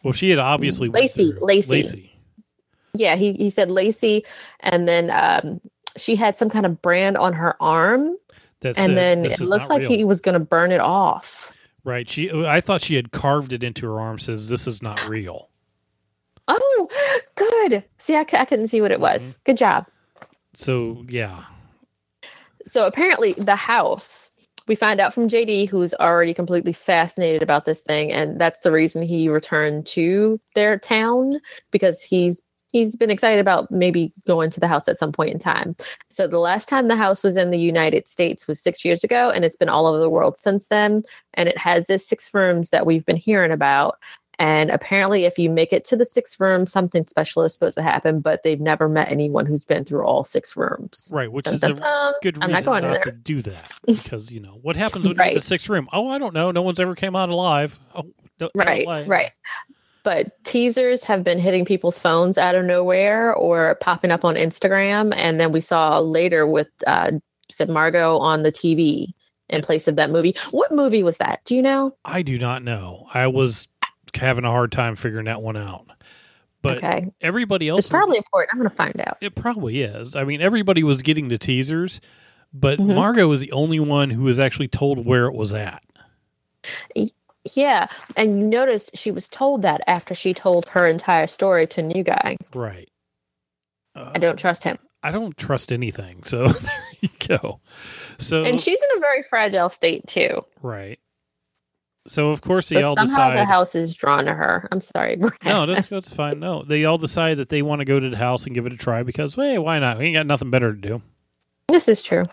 Well, 0.03 0.13
she 0.13 0.29
had 0.29 0.39
obviously 0.39 0.87
Lacey, 0.89 1.33
Lacey. 1.41 1.71
Lacey. 1.71 2.08
Yeah, 2.93 3.15
he 3.15 3.33
he 3.33 3.49
said 3.49 3.69
Lacey, 3.69 4.25
and 4.61 4.87
then 4.87 5.11
um, 5.11 5.61
she 5.97 6.15
had 6.15 6.35
some 6.35 6.49
kind 6.49 6.65
of 6.65 6.81
brand 6.81 7.17
on 7.17 7.33
her 7.33 7.55
arm, 7.61 8.15
That's 8.61 8.77
and 8.79 8.97
then 8.97 9.21
this 9.23 9.39
it 9.41 9.45
looks 9.47 9.69
like 9.69 9.81
real. 9.81 9.89
he 9.89 10.03
was 10.03 10.21
going 10.21 10.33
to 10.33 10.39
burn 10.39 10.71
it 10.71 10.81
off. 10.81 11.51
right. 11.83 12.09
She. 12.09 12.31
I 12.31 12.61
thought 12.61 12.81
she 12.81 12.95
had 12.95 13.11
carved 13.11 13.53
it 13.53 13.63
into 13.63 13.85
her 13.87 13.99
arm. 13.99 14.17
Says 14.19 14.49
this 14.49 14.67
is 14.67 14.81
not 14.81 15.07
real. 15.07 15.49
Oh, 16.47 16.87
good. 17.35 17.83
See, 17.99 18.15
I, 18.15 18.25
c- 18.25 18.37
I 18.37 18.45
couldn't 18.45 18.69
see 18.69 18.81
what 18.81 18.91
it 18.91 18.99
was. 18.99 19.33
Mm-hmm. 19.33 19.39
Good 19.45 19.57
job. 19.57 19.85
So 20.55 21.05
yeah, 21.07 21.43
So 22.65 22.85
apparently, 22.87 23.33
the 23.33 23.55
house. 23.55 24.31
We 24.67 24.75
find 24.75 24.99
out 24.99 25.15
from 25.15 25.27
JD, 25.27 25.67
who's 25.67 25.95
already 25.95 26.31
completely 26.33 26.73
fascinated 26.73 27.41
about 27.41 27.65
this 27.65 27.81
thing, 27.81 28.11
and 28.11 28.39
that's 28.39 28.59
the 28.59 28.71
reason 28.71 29.01
he 29.01 29.27
returned 29.27 29.87
to 29.87 30.39
their 30.53 30.77
town 30.77 31.39
because 31.71 32.03
he's 32.03 32.41
he's 32.71 32.95
been 32.95 33.09
excited 33.09 33.39
about 33.39 33.69
maybe 33.71 34.11
going 34.27 34.49
to 34.51 34.59
the 34.59 34.67
house 34.67 34.87
at 34.87 34.97
some 34.97 35.11
point 35.11 35.31
in 35.31 35.39
time. 35.39 35.75
So 36.09 36.27
the 36.27 36.39
last 36.39 36.69
time 36.69 36.87
the 36.87 36.95
house 36.95 37.23
was 37.23 37.35
in 37.35 37.51
the 37.51 37.59
United 37.59 38.07
States 38.07 38.47
was 38.47 38.59
six 38.61 38.83
years 38.85 39.03
ago, 39.03 39.31
and 39.31 39.43
it's 39.45 39.55
been 39.57 39.69
all 39.69 39.87
over 39.87 39.99
the 39.99 40.09
world 40.09 40.37
since 40.37 40.67
then. 40.67 41.03
And 41.33 41.49
it 41.49 41.57
has 41.57 41.87
this 41.87 42.07
six 42.07 42.33
rooms 42.33 42.69
that 42.69 42.85
we've 42.85 43.05
been 43.05 43.15
hearing 43.17 43.51
about. 43.51 43.95
And 44.41 44.69
apparently, 44.69 45.25
if 45.25 45.37
you 45.37 45.49
make 45.49 45.73
it 45.73 45.83
to 45.85 45.97
the 45.97 46.05
sixth 46.05 46.39
room, 46.39 46.65
something 46.65 47.05
special 47.07 47.43
is 47.43 47.51
supposed 47.51 47.75
to 47.75 47.81
happen. 47.81 48.21
But 48.21 48.43
they've 48.43 48.59
never 48.61 48.87
met 48.87 49.11
anyone 49.11 49.45
who's 49.45 49.65
been 49.65 49.83
through 49.83 50.05
all 50.05 50.23
six 50.23 50.55
rooms. 50.55 51.11
right. 51.13 51.29
Which 51.29 51.43
Dun, 51.43 51.55
is 51.55 51.59
dun, 51.59 51.71
a 51.71 51.75
dun. 51.75 52.13
good 52.23 52.37
I'm 52.41 52.49
reason 52.49 52.65
not 52.65 52.81
going 52.81 52.83
not 52.93 53.03
to 53.03 53.11
do 53.11 53.41
that 53.41 53.73
because 53.85 54.31
you 54.31 54.39
know 54.39 54.57
what 54.61 54.77
happens 54.77 55.05
when 55.05 55.15
you're 55.17 55.25
in 55.25 55.29
the 55.31 55.35
Right. 55.35 55.43
sixth 55.43 55.67
room. 55.67 55.89
Oh, 55.91 56.07
I 56.07 56.17
don't 56.19 56.33
know. 56.33 56.51
No 56.51 56.61
one's 56.61 56.79
ever 56.79 56.95
came 56.95 57.17
out 57.17 57.27
alive. 57.27 57.77
Oh, 57.93 58.05
no, 58.39 58.49
right 58.55 58.87
right 59.07 59.31
but 60.09 60.43
teasers 60.43 61.03
have 61.03 61.23
been 61.23 61.37
hitting 61.37 61.63
people's 61.65 61.99
phones 61.99 62.35
out 62.35 62.55
of 62.55 62.65
nowhere 62.65 63.31
or 63.35 63.75
popping 63.75 64.09
up 64.09 64.25
on 64.25 64.33
instagram 64.33 65.13
and 65.15 65.39
then 65.39 65.51
we 65.51 65.59
saw 65.59 65.99
later 65.99 66.47
with 66.47 66.67
uh 66.87 67.11
said 67.51 67.69
margot 67.69 68.17
on 68.17 68.41
the 68.41 68.51
tv 68.51 69.09
in 69.49 69.61
place 69.61 69.87
of 69.87 69.97
that 69.97 70.09
movie 70.09 70.35
what 70.49 70.71
movie 70.71 71.03
was 71.03 71.17
that 71.17 71.41
do 71.45 71.55
you 71.55 71.61
know 71.61 71.95
I 72.05 72.23
do 72.23 72.39
not 72.39 72.63
know. 72.63 73.05
I 73.13 73.27
was 73.27 73.67
having 74.15 74.45
a 74.45 74.49
hard 74.49 74.71
time 74.71 74.95
figuring 74.95 75.25
that 75.25 75.43
one 75.43 75.55
out. 75.57 75.85
But 76.63 76.77
okay 76.77 77.11
everybody 77.21 77.69
else 77.69 77.81
it's 77.81 77.87
probably 77.87 78.17
important 78.17 78.49
i'm 78.51 78.57
gonna 78.57 78.71
find 78.71 78.99
out 79.01 79.17
It 79.21 79.35
probably 79.35 79.81
is. 79.83 80.15
I 80.15 80.23
mean, 80.23 80.41
everybody 80.41 80.81
was 80.81 81.03
getting 81.03 81.27
the 81.27 81.37
teasers, 81.37 82.01
but 82.51 82.79
Mhm. 82.79 82.95
Margot 82.95 83.27
was 83.27 83.41
the 83.41 83.51
only 83.51 83.79
one 83.79 84.09
who 84.09 84.23
was 84.23 84.39
actually 84.39 84.69
told 84.69 85.05
where 85.05 85.25
it 85.27 85.35
was 85.35 85.53
at. 85.53 85.83
Yeah 87.55 87.87
and 88.15 88.39
you 88.39 88.45
notice 88.47 88.89
she 88.93 89.11
was 89.11 89.29
told 89.29 89.61
that 89.61 89.81
after 89.87 90.13
she 90.13 90.33
told 90.33 90.67
her 90.67 90.85
entire 90.87 91.27
story 91.27 91.65
to 91.67 91.81
new 91.81 92.03
guy 92.03 92.37
Right. 92.53 92.89
Uh, 93.95 94.11
i 94.15 94.19
don't 94.19 94.37
trust 94.37 94.63
him 94.63 94.77
I 95.01 95.11
don't 95.11 95.37
trust 95.37 95.71
anything. 95.71 96.23
So 96.23 96.47
there 96.49 96.83
you 96.99 97.07
go. 97.25 97.61
So 98.17 98.43
and 98.43 98.59
she's 98.59 98.77
in 98.81 98.97
a 98.97 98.99
very 98.99 99.23
fragile 99.23 99.69
state 99.69 100.05
too. 100.07 100.41
right. 100.61 100.99
So 102.07 102.31
of 102.31 102.41
course 102.41 102.67
they 102.69 102.75
But 102.75 102.83
all 102.83 102.95
somehow 102.97 103.33
the 103.33 103.45
house 103.45 103.75
is 103.75 103.93
drawn 103.93 104.25
to 104.25 104.33
her. 104.33 104.67
I'm 104.71 104.81
sorry, 104.81 105.15
Brad. 105.15 105.33
No, 105.45 105.65
that's 105.65 105.87
that's 105.87 106.11
fine. 106.11 106.39
No, 106.39 106.63
they 106.63 106.83
all 106.83 106.97
decide 106.97 107.37
that 107.37 107.47
they 107.47 107.61
want 107.61 107.79
to 107.79 107.85
go 107.85 107.99
to 107.99 108.09
the 108.09 108.17
house 108.17 108.45
and 108.45 108.53
give 108.55 108.65
it 108.65 108.73
a 108.73 108.77
try 108.77 109.03
because, 109.03 109.35
hey, 109.35 109.57
why 109.57 109.79
not? 109.79 109.99
We 109.99 110.05
ain't 110.07 110.15
got 110.15 110.25
nothing 110.25 110.49
better 110.49 110.73
to 110.73 110.79
do. 110.81 111.01
this 111.69 111.87
is 111.87 112.01
true. 112.01 112.25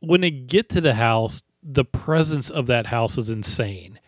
When 0.00 0.20
they 0.20 0.30
get 0.30 0.68
to 0.70 0.80
the 0.80 0.94
house, 0.94 1.42
the 1.62 1.84
presence 1.84 2.50
of 2.50 2.66
that 2.66 2.86
house 2.86 3.18
is 3.18 3.30
insane. 3.30 3.98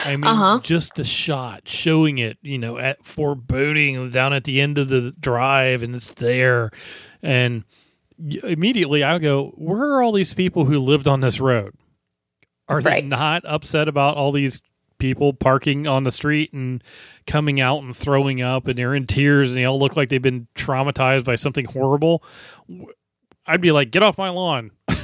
I 0.00 0.14
mean, 0.16 0.26
Uh-huh. 0.26 0.60
just 0.62 0.94
the 0.94 1.04
shot 1.04 1.66
showing 1.66 2.18
it, 2.18 2.38
you 2.42 2.58
know, 2.58 2.78
at 2.78 3.04
foreboding 3.04 4.10
down 4.10 4.32
at 4.32 4.44
the 4.44 4.60
end 4.60 4.78
of 4.78 4.88
the 4.88 5.12
drive, 5.18 5.82
and 5.82 5.94
it's 5.94 6.12
there, 6.12 6.70
and 7.22 7.64
immediately 8.44 9.02
I 9.02 9.18
go, 9.18 9.52
"Where 9.56 9.82
are 9.94 10.02
all 10.02 10.12
these 10.12 10.34
people 10.34 10.66
who 10.66 10.78
lived 10.78 11.08
on 11.08 11.20
this 11.20 11.40
road? 11.40 11.74
Are 12.68 12.80
they 12.82 12.90
Right. 12.90 13.04
not 13.04 13.42
upset 13.44 13.88
about 13.88 14.16
all 14.16 14.30
these 14.30 14.60
people 14.98 15.32
parking 15.32 15.86
on 15.86 16.02
the 16.02 16.10
street 16.12 16.52
and 16.52 16.82
coming 17.26 17.60
out 17.60 17.82
and 17.82 17.96
throwing 17.96 18.42
up, 18.42 18.66
and 18.68 18.76
they're 18.78 18.94
in 18.94 19.06
tears, 19.06 19.50
and 19.50 19.56
they 19.58 19.64
all 19.64 19.78
look 19.78 19.96
like 19.96 20.08
they've 20.10 20.20
been 20.22 20.46
traumatized 20.54 21.24
by 21.24 21.34
something 21.36 21.64
horrible?" 21.64 22.22
I'd 23.46 23.60
be 23.62 23.72
like, 23.72 23.90
"Get 23.90 24.02
off 24.02 24.18
my 24.18 24.28
lawn!" 24.28 24.70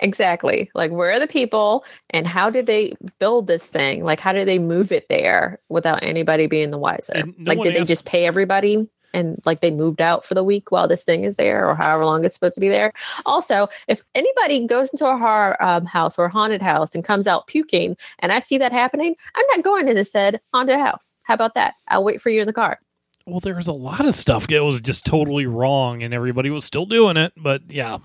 Exactly. 0.00 0.70
Like, 0.74 0.90
where 0.90 1.12
are 1.12 1.20
the 1.20 1.26
people 1.26 1.84
and 2.10 2.26
how 2.26 2.50
did 2.50 2.66
they 2.66 2.94
build 3.18 3.46
this 3.46 3.68
thing? 3.68 4.04
Like, 4.04 4.20
how 4.20 4.32
did 4.32 4.48
they 4.48 4.58
move 4.58 4.90
it 4.92 5.08
there 5.08 5.60
without 5.68 6.02
anybody 6.02 6.46
being 6.46 6.70
the 6.70 6.78
wiser? 6.78 7.22
No 7.38 7.54
like, 7.54 7.62
did 7.62 7.74
they 7.74 7.84
just 7.84 8.04
pay 8.04 8.26
everybody 8.26 8.88
and 9.12 9.40
like 9.44 9.60
they 9.60 9.70
moved 9.70 10.00
out 10.00 10.24
for 10.24 10.34
the 10.34 10.42
week 10.42 10.72
while 10.72 10.88
this 10.88 11.04
thing 11.04 11.22
is 11.22 11.36
there 11.36 11.68
or 11.68 11.76
however 11.76 12.04
long 12.04 12.24
it's 12.24 12.34
supposed 12.34 12.56
to 12.56 12.60
be 12.60 12.68
there? 12.68 12.92
Also, 13.24 13.68
if 13.86 14.02
anybody 14.14 14.66
goes 14.66 14.92
into 14.92 15.06
a 15.06 15.16
horror 15.16 15.62
um, 15.62 15.86
house 15.86 16.18
or 16.18 16.28
haunted 16.28 16.60
house 16.60 16.94
and 16.94 17.04
comes 17.04 17.26
out 17.26 17.46
puking 17.46 17.96
and 18.18 18.32
I 18.32 18.40
see 18.40 18.58
that 18.58 18.72
happening, 18.72 19.14
I'm 19.34 19.46
not 19.54 19.64
going 19.64 19.86
to 19.86 19.94
the 19.94 20.04
said 20.04 20.40
haunted 20.52 20.78
house. 20.78 21.18
How 21.22 21.34
about 21.34 21.54
that? 21.54 21.74
I'll 21.88 22.04
wait 22.04 22.20
for 22.20 22.30
you 22.30 22.40
in 22.40 22.46
the 22.46 22.52
car. 22.52 22.80
Well, 23.26 23.40
there 23.40 23.54
was 23.54 23.68
a 23.68 23.72
lot 23.72 24.04
of 24.04 24.14
stuff 24.14 24.48
that 24.48 24.62
was 24.62 24.82
just 24.82 25.06
totally 25.06 25.46
wrong, 25.46 26.02
and 26.02 26.12
everybody 26.12 26.50
was 26.50 26.66
still 26.66 26.84
doing 26.84 27.16
it. 27.16 27.32
But 27.34 27.62
yeah, 27.70 27.96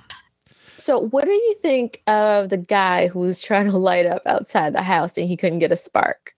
So, 0.80 1.00
what 1.00 1.26
do 1.26 1.32
you 1.32 1.56
think 1.62 2.02
of 2.08 2.50
the 2.50 2.58
guy 2.58 3.08
who 3.08 3.20
was 3.20 3.42
trying 3.42 3.70
to 3.70 3.78
light 3.78 4.06
up 4.06 4.22
outside 4.26 4.74
the 4.74 4.82
house 4.82 5.18
and 5.18 5.28
he 5.28 5.38
couldn't 5.38 5.60
get 5.60 5.72
a 5.72 5.76
spark? 5.76 6.34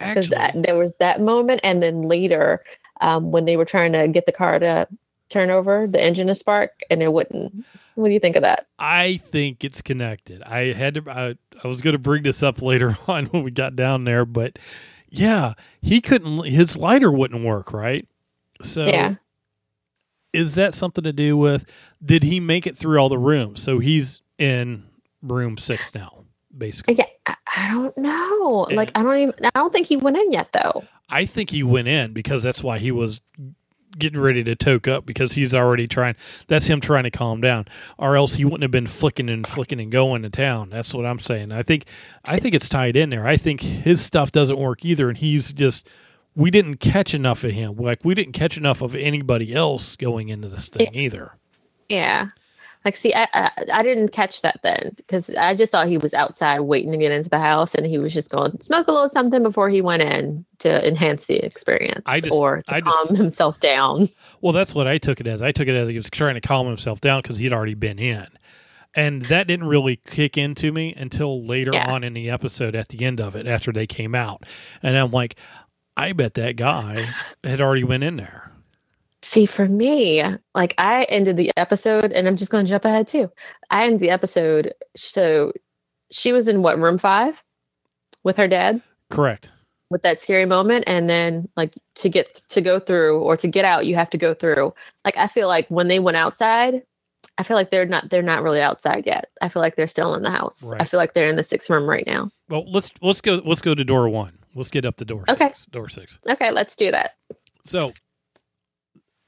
because 0.00 0.32
there 0.54 0.76
was 0.76 0.96
that 0.96 1.20
moment 1.20 1.60
and 1.62 1.82
then 1.82 2.02
later 2.02 2.62
um, 3.00 3.30
when 3.30 3.44
they 3.44 3.56
were 3.56 3.64
trying 3.64 3.92
to 3.92 4.08
get 4.08 4.26
the 4.26 4.32
car 4.32 4.58
to 4.58 4.88
turn 5.28 5.50
over 5.50 5.86
the 5.86 6.02
engine 6.02 6.26
to 6.26 6.34
spark 6.34 6.80
and 6.90 7.02
it 7.02 7.12
wouldn't 7.12 7.64
what 7.94 8.08
do 8.08 8.14
you 8.14 8.20
think 8.20 8.36
of 8.36 8.42
that 8.42 8.66
I 8.78 9.18
think 9.18 9.62
it's 9.62 9.82
connected. 9.82 10.42
I 10.42 10.72
had 10.72 10.94
to. 10.94 11.04
I, 11.10 11.34
I 11.62 11.68
was 11.68 11.82
going 11.82 11.92
to 11.92 11.98
bring 11.98 12.22
this 12.22 12.42
up 12.42 12.62
later 12.62 12.96
on 13.06 13.26
when 13.26 13.42
we 13.42 13.50
got 13.50 13.76
down 13.76 14.04
there, 14.04 14.24
but 14.24 14.58
yeah, 15.10 15.52
he 15.82 16.00
couldn't. 16.00 16.44
His 16.46 16.78
lighter 16.78 17.12
wouldn't 17.12 17.44
work, 17.44 17.74
right? 17.74 18.08
So 18.62 18.86
Yeah. 18.86 19.16
Is 20.32 20.54
that 20.56 20.74
something 20.74 21.04
to 21.04 21.12
do 21.12 21.36
with? 21.36 21.64
Did 22.04 22.22
he 22.22 22.40
make 22.40 22.66
it 22.66 22.76
through 22.76 22.98
all 22.98 23.08
the 23.08 23.18
rooms? 23.18 23.62
So 23.62 23.78
he's 23.78 24.20
in 24.38 24.84
room 25.22 25.58
six 25.58 25.94
now, 25.94 26.24
basically. 26.56 26.94
yeah 26.94 27.04
i, 27.26 27.34
I 27.56 27.70
don't 27.70 27.96
know 27.98 28.66
Yeah. 28.70 28.76
like 28.76 28.90
i 28.96 29.02
don't 29.02 29.18
even 29.18 29.34
i 29.44 29.50
don't 29.54 29.70
think 29.72 29.86
he 29.86 29.96
went 29.98 30.16
in 30.16 30.32
yet 30.32 30.50
though 30.52 30.84
I 31.12 31.26
think 31.26 31.50
he 31.50 31.62
went 31.64 31.88
in 31.88 32.12
because 32.12 32.42
that's 32.44 32.62
why 32.62 32.78
he 32.78 32.92
was 32.92 33.20
getting 33.98 34.20
ready 34.20 34.44
to 34.44 34.54
toke 34.54 34.86
up 34.86 35.04
because 35.04 35.32
he's 35.32 35.52
already 35.56 35.88
trying. 35.88 36.14
That's 36.46 36.66
him 36.68 36.80
trying 36.80 37.02
to 37.02 37.10
calm 37.10 37.40
down, 37.40 37.66
or 37.98 38.14
else 38.16 38.34
he 38.34 38.44
wouldn't 38.44 38.62
have 38.62 38.70
been 38.70 38.86
flicking 38.86 39.28
and 39.28 39.44
flicking 39.44 39.80
and 39.80 39.90
going 39.90 40.22
to 40.22 40.30
town. 40.30 40.70
That's 40.70 40.94
what 40.94 41.06
I'm 41.06 41.18
saying. 41.18 41.50
I 41.50 41.62
think, 41.62 41.86
I 42.28 42.38
think 42.38 42.54
it's 42.54 42.68
tied 42.68 42.94
in 42.94 43.10
there. 43.10 43.26
I 43.26 43.36
think 43.36 43.60
his 43.60 44.00
stuff 44.00 44.30
doesn't 44.30 44.56
work 44.56 44.84
either, 44.84 45.08
and 45.08 45.18
he's 45.18 45.52
just. 45.52 45.88
We 46.40 46.50
didn't 46.50 46.76
catch 46.76 47.14
enough 47.14 47.44
of 47.44 47.50
him. 47.52 47.76
Like 47.76 48.00
we 48.04 48.14
didn't 48.14 48.32
catch 48.32 48.56
enough 48.56 48.80
of 48.82 48.94
anybody 48.94 49.54
else 49.54 49.94
going 49.96 50.28
into 50.30 50.48
this 50.48 50.68
thing 50.68 50.94
either. 50.94 51.32
yeah 51.88 52.28
like 52.84 52.96
see 52.96 53.12
i 53.14 53.26
i, 53.34 53.50
I 53.74 53.82
didn't 53.82 54.08
catch 54.08 54.40
that 54.40 54.60
then 54.62 54.92
because 54.96 55.28
i 55.34 55.54
just 55.54 55.70
thought 55.70 55.86
he 55.88 55.98
was 55.98 56.14
outside 56.14 56.60
waiting 56.60 56.92
to 56.92 56.96
get 56.98 57.12
into 57.12 57.28
the 57.28 57.38
house 57.38 57.74
and 57.74 57.84
he 57.84 57.98
was 57.98 58.14
just 58.14 58.30
going 58.30 58.52
to 58.52 58.62
smoke 58.62 58.88
a 58.88 58.92
little 58.92 59.08
something 59.08 59.42
before 59.42 59.68
he 59.68 59.82
went 59.82 60.00
in 60.02 60.46
to 60.60 60.86
enhance 60.88 61.26
the 61.26 61.44
experience 61.44 62.00
just- 62.06 62.30
or 62.30 62.60
to 62.68 62.74
I 62.76 62.80
just- 62.80 62.96
calm 62.96 63.16
himself 63.16 63.60
down 63.60 64.08
Well, 64.40 64.54
that's 64.54 64.74
what 64.74 64.86
I 64.86 64.96
took 64.96 65.20
it 65.20 65.26
as. 65.26 65.42
I 65.42 65.52
took 65.52 65.68
it 65.68 65.74
as 65.74 65.90
he 65.90 65.96
was 65.96 66.08
trying 66.08 66.36
to 66.36 66.40
calm 66.40 66.66
himself 66.66 67.02
down 67.02 67.20
because 67.20 67.36
he'd 67.36 67.52
already 67.52 67.74
been 67.74 67.98
in. 67.98 68.26
And 68.94 69.22
that 69.26 69.46
didn't 69.46 69.66
really 69.66 69.96
kick 69.96 70.38
into 70.38 70.72
me 70.72 70.94
until 70.96 71.44
later 71.44 71.72
Yeah. 71.74 71.92
on 71.92 72.02
in 72.02 72.14
the 72.14 72.30
episode 72.30 72.74
at 72.74 72.88
the 72.88 73.04
end 73.04 73.20
of 73.20 73.36
it 73.36 73.46
after 73.46 73.70
they 73.72 73.86
came 73.86 74.14
out. 74.14 74.44
And 74.82 74.96
I'm 74.96 75.10
like, 75.10 75.36
I 76.00 76.12
bet 76.14 76.32
that 76.32 76.56
guy 76.56 77.06
had 77.44 77.60
already 77.60 77.84
went 77.84 78.04
in 78.04 78.16
there. 78.16 78.50
See, 79.20 79.44
for 79.44 79.66
me, 79.66 80.24
like 80.54 80.74
I 80.78 81.04
ended 81.10 81.36
the 81.36 81.52
episode, 81.58 82.10
and 82.12 82.26
I'm 82.26 82.36
just 82.36 82.50
going 82.50 82.64
to 82.64 82.70
jump 82.70 82.86
ahead 82.86 83.06
too. 83.06 83.30
I 83.70 83.84
ended 83.84 84.00
the 84.00 84.08
episode. 84.08 84.72
So 84.96 85.52
she 86.10 86.32
was 86.32 86.48
in 86.48 86.62
what 86.62 86.78
room 86.78 86.96
five 86.96 87.44
with 88.24 88.38
her 88.38 88.48
dad 88.48 88.80
Correct. 89.10 89.50
with 89.90 90.00
that 90.00 90.18
scary 90.18 90.46
moment, 90.46 90.84
and 90.86 91.10
then 91.10 91.50
like 91.54 91.74
to 91.96 92.08
get 92.08 92.32
to 92.48 92.62
go 92.62 92.80
through 92.80 93.20
or 93.20 93.36
to 93.36 93.46
get 93.46 93.66
out, 93.66 93.84
you 93.84 93.94
have 93.94 94.08
to 94.08 94.18
go 94.18 94.32
through. 94.32 94.72
Like 95.04 95.18
I 95.18 95.26
feel 95.26 95.48
like 95.48 95.68
when 95.68 95.88
they 95.88 95.98
went 95.98 96.16
outside, 96.16 96.82
I 97.36 97.42
feel 97.42 97.58
like 97.58 97.70
they're 97.70 97.84
not 97.84 98.08
they're 98.08 98.22
not 98.22 98.42
really 98.42 98.62
outside 98.62 99.06
yet. 99.06 99.26
I 99.42 99.50
feel 99.50 99.60
like 99.60 99.76
they're 99.76 99.86
still 99.86 100.14
in 100.14 100.22
the 100.22 100.30
house. 100.30 100.72
I 100.72 100.86
feel 100.86 100.96
like 100.96 101.12
they're 101.12 101.28
in 101.28 101.36
the 101.36 101.44
sixth 101.44 101.68
room 101.68 101.86
right 101.86 102.06
now. 102.06 102.30
Well, 102.48 102.64
let's 102.72 102.90
let's 103.02 103.20
go 103.20 103.42
let's 103.44 103.60
go 103.60 103.74
to 103.74 103.84
door 103.84 104.08
one. 104.08 104.39
Let's 104.54 104.70
get 104.70 104.84
up 104.84 104.96
to 104.96 105.04
door 105.04 105.24
Okay. 105.28 105.48
six. 105.48 105.66
Door 105.66 105.88
six. 105.90 106.18
Okay, 106.28 106.50
let's 106.50 106.74
do 106.76 106.90
that. 106.90 107.16
So 107.64 107.92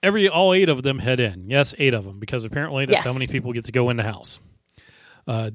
every 0.03 0.29
all 0.29 0.53
eight 0.53 0.69
of 0.69 0.83
them 0.83 0.99
head 0.99 1.21
in. 1.21 1.49
Yes, 1.49 1.75
eight 1.79 1.95
of 1.95 2.05
them 2.05 2.19
because 2.19 2.45
apparently 2.45 2.87
that's 2.87 3.05
how 3.05 3.13
many 3.13 3.27
people 3.27 3.53
get 3.53 3.65
to 3.67 3.73
go 3.73 3.91
in 3.91 3.97
the 3.97 4.03
house. 4.03 4.41
Uh, 5.27 5.51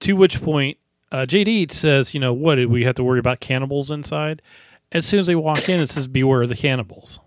to 0.00 0.12
which 0.14 0.42
point, 0.42 0.76
uh, 1.12 1.26
JD 1.26 1.72
says, 1.72 2.12
"You 2.14 2.20
know 2.20 2.32
what? 2.34 2.56
Did 2.56 2.66
we 2.66 2.84
have 2.84 2.96
to 2.96 3.04
worry 3.04 3.18
about 3.18 3.40
cannibals 3.40 3.90
inside?" 3.90 4.42
As 4.92 5.06
soon 5.06 5.20
as 5.20 5.26
they 5.26 5.34
walk 5.36 5.68
in, 5.68 5.80
it 5.80 5.88
says, 5.88 6.06
"Beware 6.06 6.42
of 6.42 6.48
the 6.48 6.56
cannibals," 6.56 7.20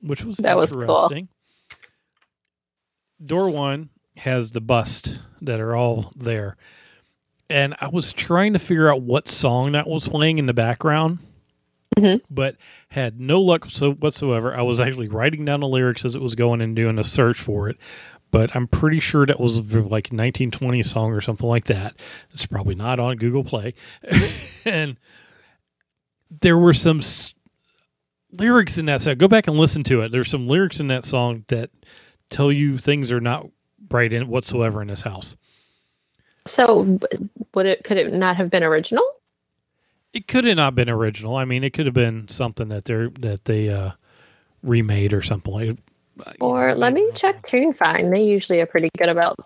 which 0.00 0.24
was 0.24 0.36
That 0.38 0.56
was 0.56 0.72
cool. 0.72 0.82
interesting. 0.82 1.28
Door 3.24 3.50
one 3.50 3.90
has 4.18 4.52
the 4.52 4.60
bust 4.60 5.18
that 5.40 5.60
are 5.60 5.74
all 5.74 6.12
there, 6.16 6.56
and 7.50 7.74
I 7.80 7.88
was 7.88 8.12
trying 8.12 8.52
to 8.52 8.58
figure 8.58 8.90
out 8.90 9.02
what 9.02 9.28
song 9.28 9.72
that 9.72 9.86
was 9.86 10.08
playing 10.08 10.38
in 10.38 10.46
the 10.46 10.54
background 10.54 11.18
mm-hmm. 12.00 12.34
but 12.34 12.56
had 12.90 13.20
no 13.20 13.40
luck 13.40 13.68
so 13.68 13.92
whatsoever. 13.92 14.56
I 14.56 14.62
was 14.62 14.80
actually 14.80 15.08
writing 15.08 15.44
down 15.44 15.60
the 15.60 15.68
lyrics 15.68 16.04
as 16.04 16.14
it 16.14 16.22
was 16.22 16.34
going 16.34 16.60
and 16.60 16.74
doing 16.74 16.98
a 16.98 17.04
search 17.04 17.38
for 17.38 17.68
it, 17.68 17.76
but 18.30 18.54
I'm 18.54 18.66
pretty 18.66 19.00
sure 19.00 19.26
that 19.26 19.40
was 19.40 19.58
like 19.58 20.10
1920 20.10 20.82
song 20.82 21.12
or 21.12 21.20
something 21.20 21.48
like 21.48 21.64
that. 21.64 21.94
It's 22.32 22.46
probably 22.46 22.74
not 22.74 23.00
on 23.00 23.16
Google 23.16 23.44
Play, 23.44 23.74
and 24.64 24.96
there 26.40 26.58
were 26.58 26.74
some 26.74 26.98
s- 26.98 27.34
lyrics 28.38 28.78
in 28.78 28.86
that 28.86 29.02
song. 29.02 29.16
Go 29.16 29.28
back 29.28 29.48
and 29.48 29.56
listen 29.56 29.82
to 29.84 30.02
it. 30.02 30.12
There's 30.12 30.30
some 30.30 30.46
lyrics 30.46 30.80
in 30.80 30.88
that 30.88 31.04
song 31.04 31.44
that 31.48 31.70
tell 32.30 32.52
you 32.52 32.78
things 32.78 33.10
are 33.10 33.20
not 33.20 33.46
right 33.90 34.12
in 34.12 34.28
whatsoever 34.28 34.82
in 34.82 34.88
this 34.88 35.02
house. 35.02 35.36
So, 36.48 36.98
would 37.54 37.66
it 37.66 37.84
could 37.84 37.96
it 37.96 38.12
not 38.12 38.36
have 38.36 38.50
been 38.50 38.62
original? 38.62 39.04
It 40.12 40.26
could 40.26 40.44
have 40.46 40.56
not 40.56 40.74
been 40.74 40.88
original. 40.88 41.36
I 41.36 41.44
mean, 41.44 41.62
it 41.64 41.72
could 41.72 41.86
have 41.86 41.94
been 41.94 42.28
something 42.28 42.68
that 42.68 42.84
they're 42.86 43.10
that 43.20 43.44
they 43.44 43.68
uh, 43.68 43.92
remade 44.62 45.12
or 45.12 45.22
something 45.22 45.52
like. 45.52 45.76
Or 46.40 46.74
let 46.74 46.94
me 46.94 47.08
check 47.14 47.42
TuneFind. 47.42 48.12
They 48.12 48.24
usually 48.24 48.60
are 48.60 48.66
pretty 48.66 48.88
good 48.98 49.08
about 49.08 49.36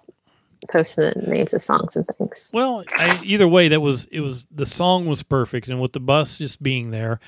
posting 0.71 1.05
the 1.15 1.21
names 1.31 1.53
of 1.53 1.63
songs 1.63 1.97
and 1.97 2.07
things. 2.17 2.51
Well, 2.55 2.85
I, 2.97 3.21
either 3.25 3.49
way, 3.49 3.69
that 3.69 3.81
was 3.81 4.07
it. 4.07 4.21
Was 4.21 4.47
the 4.51 4.65
song 4.67 5.07
was 5.07 5.23
perfect, 5.23 5.69
and 5.69 5.81
with 5.81 5.93
the 5.93 6.01
bus 6.01 6.39
just 6.39 6.63
being 6.63 6.91
there, 6.91 7.21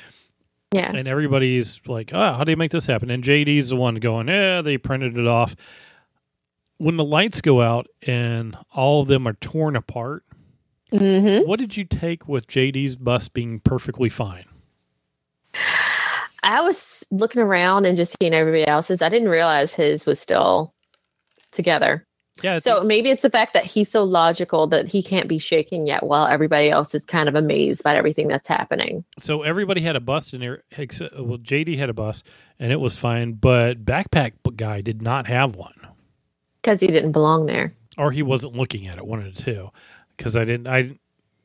Yeah. 0.73 0.93
and 0.95 1.07
everybody's 1.09 1.81
like, 1.87 2.13
"Oh, 2.15 2.33
how 2.33 2.45
do 2.45 2.53
you 2.53 2.57
make 2.57 2.71
this 2.71 2.87
happen?" 2.87 3.11
And 3.11 3.23
JD's 3.25 3.69
the 3.71 3.77
one 3.77 3.97
going, 3.97 4.29
"Yeah, 4.29 4.63
they 4.63 4.79
printed 4.79 5.19
it 5.19 5.27
off." 5.27 5.57
When 6.85 6.99
the 6.99 7.05
lights 7.05 7.41
go 7.41 7.63
out 7.63 7.87
and 8.07 8.57
all 8.75 9.01
of 9.01 9.09
them 9.09 9.27
are 9.27 9.33
torn 9.35 9.75
apart, 9.77 10.23
Mm-hmm. 10.93 11.49
what 11.49 11.59
did 11.59 11.77
you 11.77 11.85
take 11.85 12.29
with 12.29 12.47
JD's 12.47 12.95
bus 12.95 13.27
being 13.27 13.59
perfectly 13.59 14.09
fine? 14.09 14.45
I 16.43 16.61
was 16.61 17.07
looking 17.11 17.43
around 17.43 17.87
and 17.87 17.97
just 17.97 18.15
seeing 18.21 18.35
everybody 18.35 18.67
else's. 18.67 19.01
I 19.03 19.09
didn't 19.09 19.29
realize 19.31 19.75
his 19.75 20.07
was 20.07 20.21
still 20.21 20.75
together. 21.53 22.07
Yeah, 22.43 22.59
So 22.59 22.83
maybe 22.83 23.11
it's 23.11 23.23
the 23.23 23.31
fact 23.31 23.55
that 23.55 23.65
he's 23.65 23.89
so 23.89 24.05
logical 24.05 24.67
that 24.67 24.89
he 24.89 25.03
can't 25.03 25.27
be 25.29 25.39
shaking 25.39 25.87
yet 25.87 26.03
while 26.05 26.27
everybody 26.27 26.69
else 26.69 26.95
is 26.95 27.07
kind 27.07 27.29
of 27.29 27.35
amazed 27.35 27.83
by 27.83 27.95
everything 27.97 28.29
that's 28.29 28.47
happening. 28.49 29.05
so 29.19 29.43
everybody 29.43 29.81
had 29.81 29.97
a 29.97 30.01
bus 30.01 30.33
in 30.33 30.41
there. 30.41 30.65
Except, 30.77 31.19
well, 31.19 31.39
JD 31.39 31.79
had 31.79 31.89
a 31.91 31.95
bus, 31.95 32.23
and 32.59 32.73
it 32.73 32.81
was 32.81 32.99
fine, 32.99 33.33
but 33.33 33.85
backpack 33.85 34.33
guy 34.57 34.81
did 34.81 35.01
not 35.01 35.27
have 35.29 35.57
one. 35.57 35.75
Because 36.65 36.81
he 36.81 36.87
didn't 36.87 37.13
belong 37.13 37.45
there. 37.47 37.75
or 37.99 38.11
he 38.11 38.23
wasn't 38.23 38.57
looking 38.57 38.87
at 38.87 38.97
it. 38.97 39.07
One 39.07 39.21
of 39.21 39.35
the 39.35 39.43
two, 39.43 39.71
because 40.17 40.37
I 40.37 40.45
didn't. 40.47 40.67
I 40.67 40.99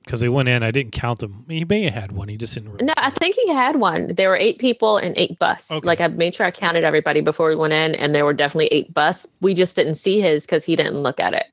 because 0.06 0.22
they 0.22 0.30
went 0.30 0.50
in. 0.50 0.64
I 0.64 0.72
didn't 0.72 0.94
count 0.94 1.20
them. 1.20 1.46
He 1.50 1.66
may 1.66 1.84
have 1.84 1.94
had 1.94 2.12
one. 2.14 2.30
He 2.30 2.38
just 2.38 2.54
didn't. 2.56 2.72
Really 2.72 2.86
No, 2.86 2.94
I 2.98 3.10
think 3.12 3.36
he 3.36 3.50
had 3.54 3.76
one. 3.76 4.16
There 4.16 4.30
were 4.30 4.38
eight 4.38 4.58
people 4.58 4.98
and 4.98 5.16
eight 5.18 5.38
bus. 5.38 5.70
Okay. 5.70 5.86
Like 5.86 6.00
I 6.02 6.08
made 6.08 6.34
sure 6.34 6.46
I 6.46 6.52
counted 6.52 6.84
everybody 6.84 7.22
before 7.22 7.50
we 7.50 7.56
went 7.56 7.74
in, 7.74 7.94
and 7.96 8.16
there 8.16 8.26
were 8.26 8.34
definitely 8.34 8.68
eight 8.68 8.92
bus. 8.94 9.28
We 9.42 9.54
just 9.54 9.76
didn't 9.76 9.96
see 9.96 10.22
his 10.22 10.46
because 10.46 10.64
he 10.66 10.76
didn't 10.76 10.98
look 11.04 11.20
at 11.20 11.34
it. 11.34 11.46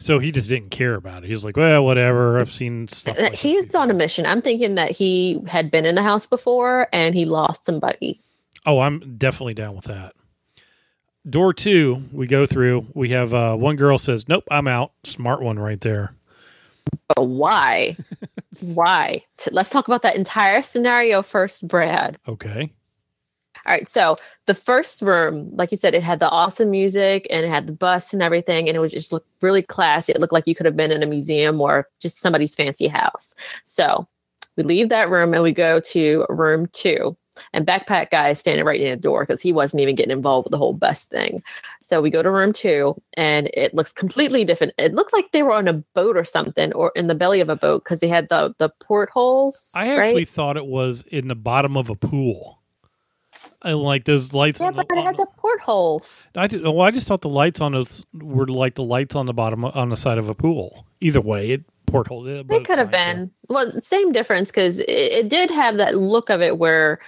So 0.00 0.18
he 0.18 0.32
just 0.32 0.48
didn't 0.50 0.70
care 0.70 0.96
about 0.96 1.22
it. 1.24 1.28
He 1.28 1.32
was 1.32 1.44
like, 1.46 1.56
well, 1.56 1.82
whatever. 1.84 2.38
I've 2.38 2.50
seen 2.52 2.88
stuff. 2.88 3.16
Uh, 3.18 3.22
Like 3.22 3.34
He's 3.34 3.66
before." 3.66 3.82
on 3.82 3.90
a 3.90 3.94
mission. 3.94 4.26
I'm 4.26 4.42
thinking 4.42 4.74
that 4.74 4.90
he 4.90 5.40
had 5.46 5.70
been 5.70 5.86
in 5.86 5.94
the 5.94 6.02
house 6.02 6.26
before 6.26 6.88
and 6.92 7.14
he 7.14 7.24
lost 7.24 7.64
somebody. 7.64 8.20
Oh, 8.66 8.80
I'm 8.80 9.16
definitely 9.16 9.54
down 9.54 9.76
with 9.76 9.84
that. 9.86 10.12
Door 11.28 11.54
two, 11.54 12.04
we 12.12 12.26
go 12.26 12.44
through. 12.44 12.86
We 12.94 13.08
have 13.10 13.32
uh, 13.32 13.56
one 13.56 13.76
girl 13.76 13.96
says, 13.96 14.28
"Nope, 14.28 14.44
I'm 14.50 14.68
out." 14.68 14.92
Smart 15.04 15.40
one 15.40 15.58
right 15.58 15.80
there. 15.80 16.14
But 17.08 17.24
why? 17.24 17.96
why? 18.74 19.22
T- 19.38 19.50
Let's 19.50 19.70
talk 19.70 19.88
about 19.88 20.02
that 20.02 20.16
entire 20.16 20.60
scenario 20.60 21.22
first, 21.22 21.66
Brad. 21.66 22.18
Okay. 22.28 22.70
All 23.66 23.72
right. 23.72 23.88
So 23.88 24.18
the 24.44 24.54
first 24.54 25.00
room, 25.00 25.50
like 25.54 25.70
you 25.70 25.78
said, 25.78 25.94
it 25.94 26.02
had 26.02 26.20
the 26.20 26.28
awesome 26.28 26.70
music 26.70 27.26
and 27.30 27.46
it 27.46 27.48
had 27.48 27.66
the 27.66 27.72
bus 27.72 28.12
and 28.12 28.22
everything, 28.22 28.68
and 28.68 28.76
it 28.76 28.80
was 28.80 28.92
just 28.92 29.12
looked 29.12 29.28
really 29.40 29.62
classy. 29.62 30.12
It 30.12 30.20
looked 30.20 30.32
like 30.32 30.46
you 30.46 30.54
could 30.54 30.66
have 30.66 30.76
been 30.76 30.92
in 30.92 31.02
a 31.02 31.06
museum 31.06 31.60
or 31.60 31.88
just 32.00 32.20
somebody's 32.20 32.54
fancy 32.54 32.88
house. 32.88 33.34
So 33.64 34.06
we 34.56 34.64
leave 34.64 34.90
that 34.90 35.08
room 35.08 35.32
and 35.32 35.42
we 35.42 35.52
go 35.52 35.80
to 35.80 36.26
room 36.28 36.66
two. 36.72 37.16
And 37.52 37.66
backpack 37.66 38.10
guy 38.10 38.30
is 38.30 38.38
standing 38.38 38.64
right 38.64 38.80
in 38.80 38.90
the 38.90 38.96
door 38.96 39.24
because 39.24 39.40
he 39.40 39.52
wasn't 39.52 39.82
even 39.82 39.94
getting 39.94 40.12
involved 40.12 40.46
with 40.46 40.52
the 40.52 40.58
whole 40.58 40.74
bus 40.74 41.04
thing. 41.04 41.42
So 41.80 42.00
we 42.00 42.10
go 42.10 42.22
to 42.22 42.30
room 42.30 42.52
two 42.52 43.00
and 43.14 43.50
it 43.54 43.74
looks 43.74 43.92
completely 43.92 44.44
different. 44.44 44.72
It 44.78 44.94
looked 44.94 45.12
like 45.12 45.32
they 45.32 45.42
were 45.42 45.52
on 45.52 45.68
a 45.68 45.74
boat 45.74 46.16
or 46.16 46.24
something, 46.24 46.72
or 46.72 46.92
in 46.94 47.06
the 47.06 47.14
belly 47.14 47.40
of 47.40 47.48
a 47.48 47.56
boat 47.56 47.84
because 47.84 48.00
they 48.00 48.08
had 48.08 48.28
the 48.28 48.54
the 48.58 48.70
portholes. 48.80 49.70
I 49.74 49.88
actually 49.88 50.14
right? 50.14 50.28
thought 50.28 50.56
it 50.56 50.66
was 50.66 51.02
in 51.08 51.28
the 51.28 51.34
bottom 51.34 51.76
of 51.76 51.88
a 51.88 51.94
pool. 51.94 52.60
And 53.62 53.78
like 53.78 54.04
those 54.04 54.34
lights 54.34 54.60
yeah, 54.60 54.66
on 54.66 54.76
the, 54.76 54.84
but 54.84 54.96
it 54.96 55.00
on 55.00 55.06
had 55.06 55.16
the 55.16 55.26
portholes. 55.38 56.30
I 56.34 56.46
did, 56.46 56.62
well, 56.62 56.82
I 56.82 56.90
just 56.90 57.08
thought 57.08 57.22
the 57.22 57.30
lights 57.30 57.60
on 57.60 57.72
those 57.72 58.04
were 58.12 58.46
like 58.46 58.74
the 58.74 58.82
lights 58.82 59.14
on 59.14 59.26
the 59.26 59.32
bottom 59.32 59.64
on 59.64 59.88
the 59.88 59.96
side 59.96 60.18
of 60.18 60.28
a 60.28 60.34
pool. 60.34 60.86
Either 61.00 61.20
way, 61.20 61.50
it 61.50 61.64
porthole. 61.86 62.26
It, 62.26 62.46
It 62.50 62.64
could 62.64 62.78
have 62.78 62.90
been. 62.90 63.30
Well, 63.48 63.70
same 63.80 64.12
difference 64.12 64.50
because 64.50 64.80
it, 64.80 64.90
it 64.90 65.28
did 65.28 65.50
have 65.50 65.76
that 65.76 65.96
look 65.96 66.28
of 66.28 66.42
it 66.42 66.58
where 66.58 67.00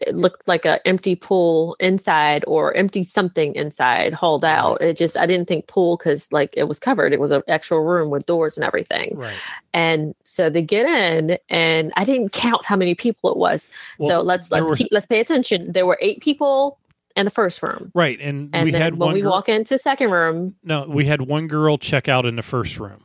it 0.00 0.14
looked 0.14 0.46
like 0.48 0.64
an 0.66 0.80
empty 0.84 1.14
pool 1.14 1.76
inside 1.78 2.44
or 2.46 2.74
empty 2.76 3.04
something 3.04 3.54
inside 3.54 4.12
hauled 4.12 4.44
out. 4.44 4.82
It 4.82 4.96
just 4.96 5.16
I 5.16 5.26
didn't 5.26 5.46
think 5.46 5.68
pool 5.68 5.96
because 5.96 6.32
like 6.32 6.52
it 6.56 6.64
was 6.64 6.78
covered. 6.78 7.12
It 7.12 7.20
was 7.20 7.30
an 7.30 7.42
actual 7.48 7.80
room 7.80 8.10
with 8.10 8.26
doors 8.26 8.56
and 8.56 8.64
everything. 8.64 9.16
right. 9.16 9.36
And 9.72 10.14
so 10.24 10.50
they 10.50 10.62
get 10.62 10.86
in, 10.86 11.38
and 11.48 11.92
I 11.96 12.04
didn't 12.04 12.32
count 12.32 12.64
how 12.66 12.76
many 12.76 12.94
people 12.94 13.30
it 13.30 13.36
was. 13.36 13.70
so 14.00 14.20
let's 14.20 14.50
let's 14.50 14.76
keep, 14.76 14.88
let's 14.90 15.06
pay 15.06 15.20
attention. 15.20 15.72
There 15.72 15.86
were 15.86 15.98
eight 16.00 16.20
people 16.20 16.78
in 17.16 17.24
the 17.24 17.30
first 17.30 17.62
room. 17.62 17.92
Right, 17.94 18.20
and, 18.20 18.50
And 18.52 18.64
we 18.64 18.72
then 18.72 18.80
had 18.82 18.92
when 18.94 19.06
one. 19.08 19.14
we 19.14 19.20
girl, 19.20 19.30
walk 19.30 19.48
into 19.48 19.74
the 19.74 19.78
second 19.78 20.10
room, 20.10 20.56
no, 20.64 20.86
we 20.88 21.04
had 21.04 21.22
one 21.22 21.46
girl 21.46 21.78
check 21.78 22.08
out 22.08 22.26
in 22.26 22.34
the 22.36 22.42
first 22.42 22.80
room. 22.80 22.98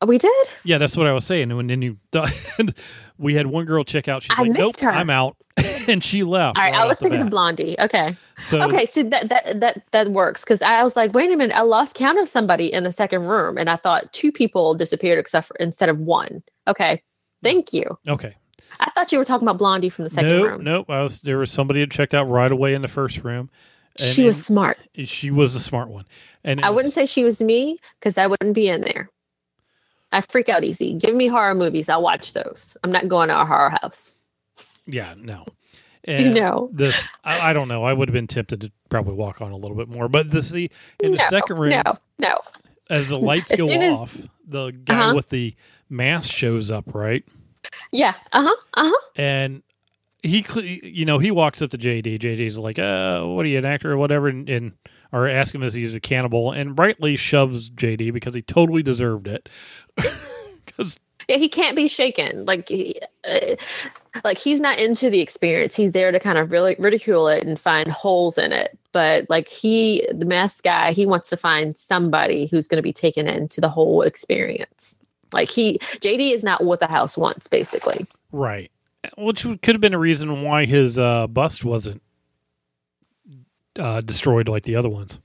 Oh, 0.00 0.06
we 0.06 0.18
did. 0.18 0.46
Yeah, 0.64 0.78
that's 0.78 0.96
what 0.96 1.06
I 1.06 1.12
was 1.12 1.24
saying. 1.24 1.50
And 1.50 1.70
then 1.70 1.82
you, 1.82 1.98
we 3.18 3.34
had 3.34 3.46
one 3.46 3.64
girl 3.64 3.84
check 3.84 4.08
out. 4.08 4.22
She's 4.22 4.36
I 4.38 4.42
like, 4.42 4.52
"Nope, 4.52 4.80
her." 4.80 4.90
I'm 4.90 5.10
out," 5.10 5.36
and 5.88 6.02
she 6.02 6.22
left. 6.22 6.58
All 6.58 6.64
right, 6.64 6.74
I 6.74 6.86
was 6.86 6.98
thinking 6.98 7.18
bat. 7.18 7.26
of 7.26 7.30
Blondie. 7.30 7.76
Okay. 7.78 8.16
So 8.38 8.62
Okay, 8.62 8.86
so 8.86 9.02
that 9.04 9.28
that 9.28 9.60
that 9.60 9.82
that 9.92 10.08
works 10.08 10.44
because 10.44 10.62
I 10.62 10.82
was 10.82 10.96
like, 10.96 11.14
wait 11.14 11.30
a 11.32 11.36
minute, 11.36 11.56
I 11.56 11.62
lost 11.62 11.96
count 11.96 12.18
of 12.18 12.28
somebody 12.28 12.72
in 12.72 12.84
the 12.84 12.92
second 12.92 13.22
room, 13.26 13.56
and 13.58 13.70
I 13.70 13.76
thought 13.76 14.12
two 14.12 14.30
people 14.30 14.74
disappeared 14.74 15.18
except 15.18 15.48
for 15.48 15.56
instead 15.56 15.88
of 15.88 16.00
one. 16.00 16.42
Okay, 16.68 17.02
thank 17.42 17.72
you. 17.72 17.98
okay, 18.06 18.34
I 18.80 18.90
thought 18.90 19.12
you 19.12 19.18
were 19.18 19.24
talking 19.24 19.46
about 19.48 19.58
Blondie 19.58 19.88
from 19.88 20.04
the 20.04 20.10
second 20.10 20.30
no, 20.30 20.42
room. 20.42 20.64
no, 20.64 20.84
I 20.88 21.02
was 21.02 21.20
there 21.20 21.38
was 21.38 21.50
somebody 21.50 21.80
that 21.80 21.90
checked 21.90 22.14
out 22.14 22.24
right 22.28 22.52
away 22.52 22.74
in 22.74 22.82
the 22.82 22.88
first 22.88 23.24
room. 23.24 23.50
And, 23.98 24.08
she 24.12 24.24
was 24.24 24.44
smart. 24.44 24.78
she 25.06 25.30
was 25.30 25.54
a 25.54 25.60
smart 25.60 25.88
one, 25.88 26.04
and 26.44 26.60
I 26.62 26.68
wouldn't 26.68 26.88
was- 26.88 26.94
say 26.94 27.06
she 27.06 27.24
was 27.24 27.40
me 27.40 27.78
because 27.98 28.18
I 28.18 28.26
wouldn't 28.26 28.54
be 28.54 28.68
in 28.68 28.82
there. 28.82 29.08
I 30.12 30.20
freak 30.20 30.48
out 30.48 30.64
easy. 30.64 30.94
Give 30.94 31.14
me 31.14 31.26
horror 31.26 31.54
movies, 31.54 31.88
I'll 31.88 32.02
watch 32.02 32.32
those. 32.32 32.76
I'm 32.84 32.92
not 32.92 33.08
going 33.08 33.28
to 33.28 33.40
a 33.40 33.44
horror 33.44 33.70
house. 33.82 34.18
yeah, 34.86 35.14
no, 35.18 35.44
and 36.04 36.34
No. 36.34 36.70
this 36.72 37.08
I, 37.24 37.50
I 37.50 37.52
don't 37.52 37.68
know. 37.68 37.84
I 37.84 37.92
would 37.92 38.08
have 38.08 38.12
been 38.14 38.26
tempted 38.28 38.60
to 38.62 38.72
probably 38.88 39.14
walk 39.14 39.40
on 39.42 39.52
a 39.52 39.56
little 39.56 39.76
bit 39.76 39.88
more, 39.88 40.08
but 40.08 40.30
the 40.30 40.42
see 40.42 40.70
in 41.02 41.12
the 41.12 41.18
no, 41.18 41.24
second 41.28 41.58
room, 41.58 41.70
No, 41.70 41.82
no. 42.18 42.38
as 42.88 43.08
the 43.08 43.18
lights 43.30 43.52
As 43.52 43.58
go 43.58 43.66
soon 43.68 43.82
as- 43.82 43.94
off, 43.94 44.16
the 44.46 44.70
guy 44.70 45.00
Uh-huh. 45.00 45.14
with 45.16 45.30
the 45.30 45.54
mask 45.90 46.30
shows 46.32 46.70
up, 46.70 46.84
right? 46.94 47.24
Yeah. 47.90 48.14
Uh 48.32 48.42
huh. 48.44 48.56
Uh 48.74 48.90
huh. 48.90 49.10
and 49.16 49.62
he 50.22 50.44
you 50.82 51.04
know 51.04 51.18
he 51.20 51.30
walks 51.30 51.62
up 51.62 51.70
to 51.70 51.78
jd 51.78 52.18
jd's 52.18 52.58
like 52.58 52.78
uh 52.80 53.22
what 53.22 53.44
are 53.44 53.48
you 53.48 53.58
an 53.58 53.64
actor 53.64 53.92
or 53.92 53.96
whatever 53.96 54.26
and, 54.28 54.48
and 54.48 54.72
or 55.12 55.28
ask 55.28 55.54
him 55.54 55.62
if 55.62 55.74
he's 55.74 55.94
a 55.94 56.00
cannibal 56.00 56.52
and 56.52 56.78
rightly 56.78 57.16
shoves 57.16 57.70
jd 57.70 58.12
because 58.12 58.34
he 58.34 58.42
totally 58.42 58.82
deserved 58.82 59.28
it 59.28 59.48
because 60.66 60.98
Yeah, 61.28 61.36
he 61.38 61.48
can't 61.48 61.76
be 61.76 61.88
shaken. 61.88 62.44
Like, 62.44 62.68
he, 62.68 63.00
uh, 63.28 63.56
like 64.24 64.38
he's 64.38 64.60
not 64.60 64.78
into 64.78 65.10
the 65.10 65.20
experience. 65.20 65.74
He's 65.74 65.92
there 65.92 66.12
to 66.12 66.20
kind 66.20 66.38
of 66.38 66.52
really 66.52 66.76
ridicule 66.78 67.28
it 67.28 67.44
and 67.44 67.58
find 67.58 67.90
holes 67.90 68.38
in 68.38 68.52
it. 68.52 68.78
But 68.92 69.28
like 69.28 69.48
he, 69.48 70.06
the 70.12 70.26
mask 70.26 70.64
guy, 70.64 70.92
he 70.92 71.06
wants 71.06 71.28
to 71.30 71.36
find 71.36 71.76
somebody 71.76 72.46
who's 72.46 72.68
going 72.68 72.78
to 72.78 72.82
be 72.82 72.92
taken 72.92 73.26
into 73.28 73.60
the 73.60 73.68
whole 73.68 74.02
experience. 74.02 75.02
Like 75.32 75.50
he, 75.50 75.78
JD 75.80 76.32
is 76.32 76.44
not 76.44 76.64
what 76.64 76.80
the 76.80 76.86
house 76.86 77.18
wants, 77.18 77.48
basically. 77.48 78.06
right 78.32 78.70
which 79.18 79.44
could 79.62 79.74
have 79.74 79.80
been 79.80 79.94
a 79.94 79.98
reason 79.98 80.42
why 80.42 80.66
his 80.66 80.98
uh 80.98 81.26
bust 81.28 81.64
wasn't 81.64 82.02
uh 83.78 84.00
destroyed 84.00 84.48
like 84.48 84.64
the 84.64 84.76
other 84.76 84.88
ones. 84.88 85.20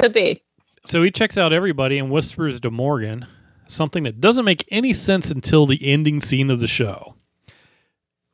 Could 0.00 0.12
be. 0.12 0.42
so 0.86 1.02
he 1.02 1.10
checks 1.10 1.36
out 1.36 1.52
everybody 1.52 1.98
and 1.98 2.10
whispers 2.10 2.60
to 2.60 2.70
morgan 2.70 3.26
something 3.66 4.04
that 4.04 4.20
doesn't 4.20 4.44
make 4.44 4.66
any 4.70 4.92
sense 4.92 5.30
until 5.30 5.66
the 5.66 5.78
ending 5.86 6.20
scene 6.20 6.50
of 6.50 6.58
the 6.60 6.66
show. 6.66 7.14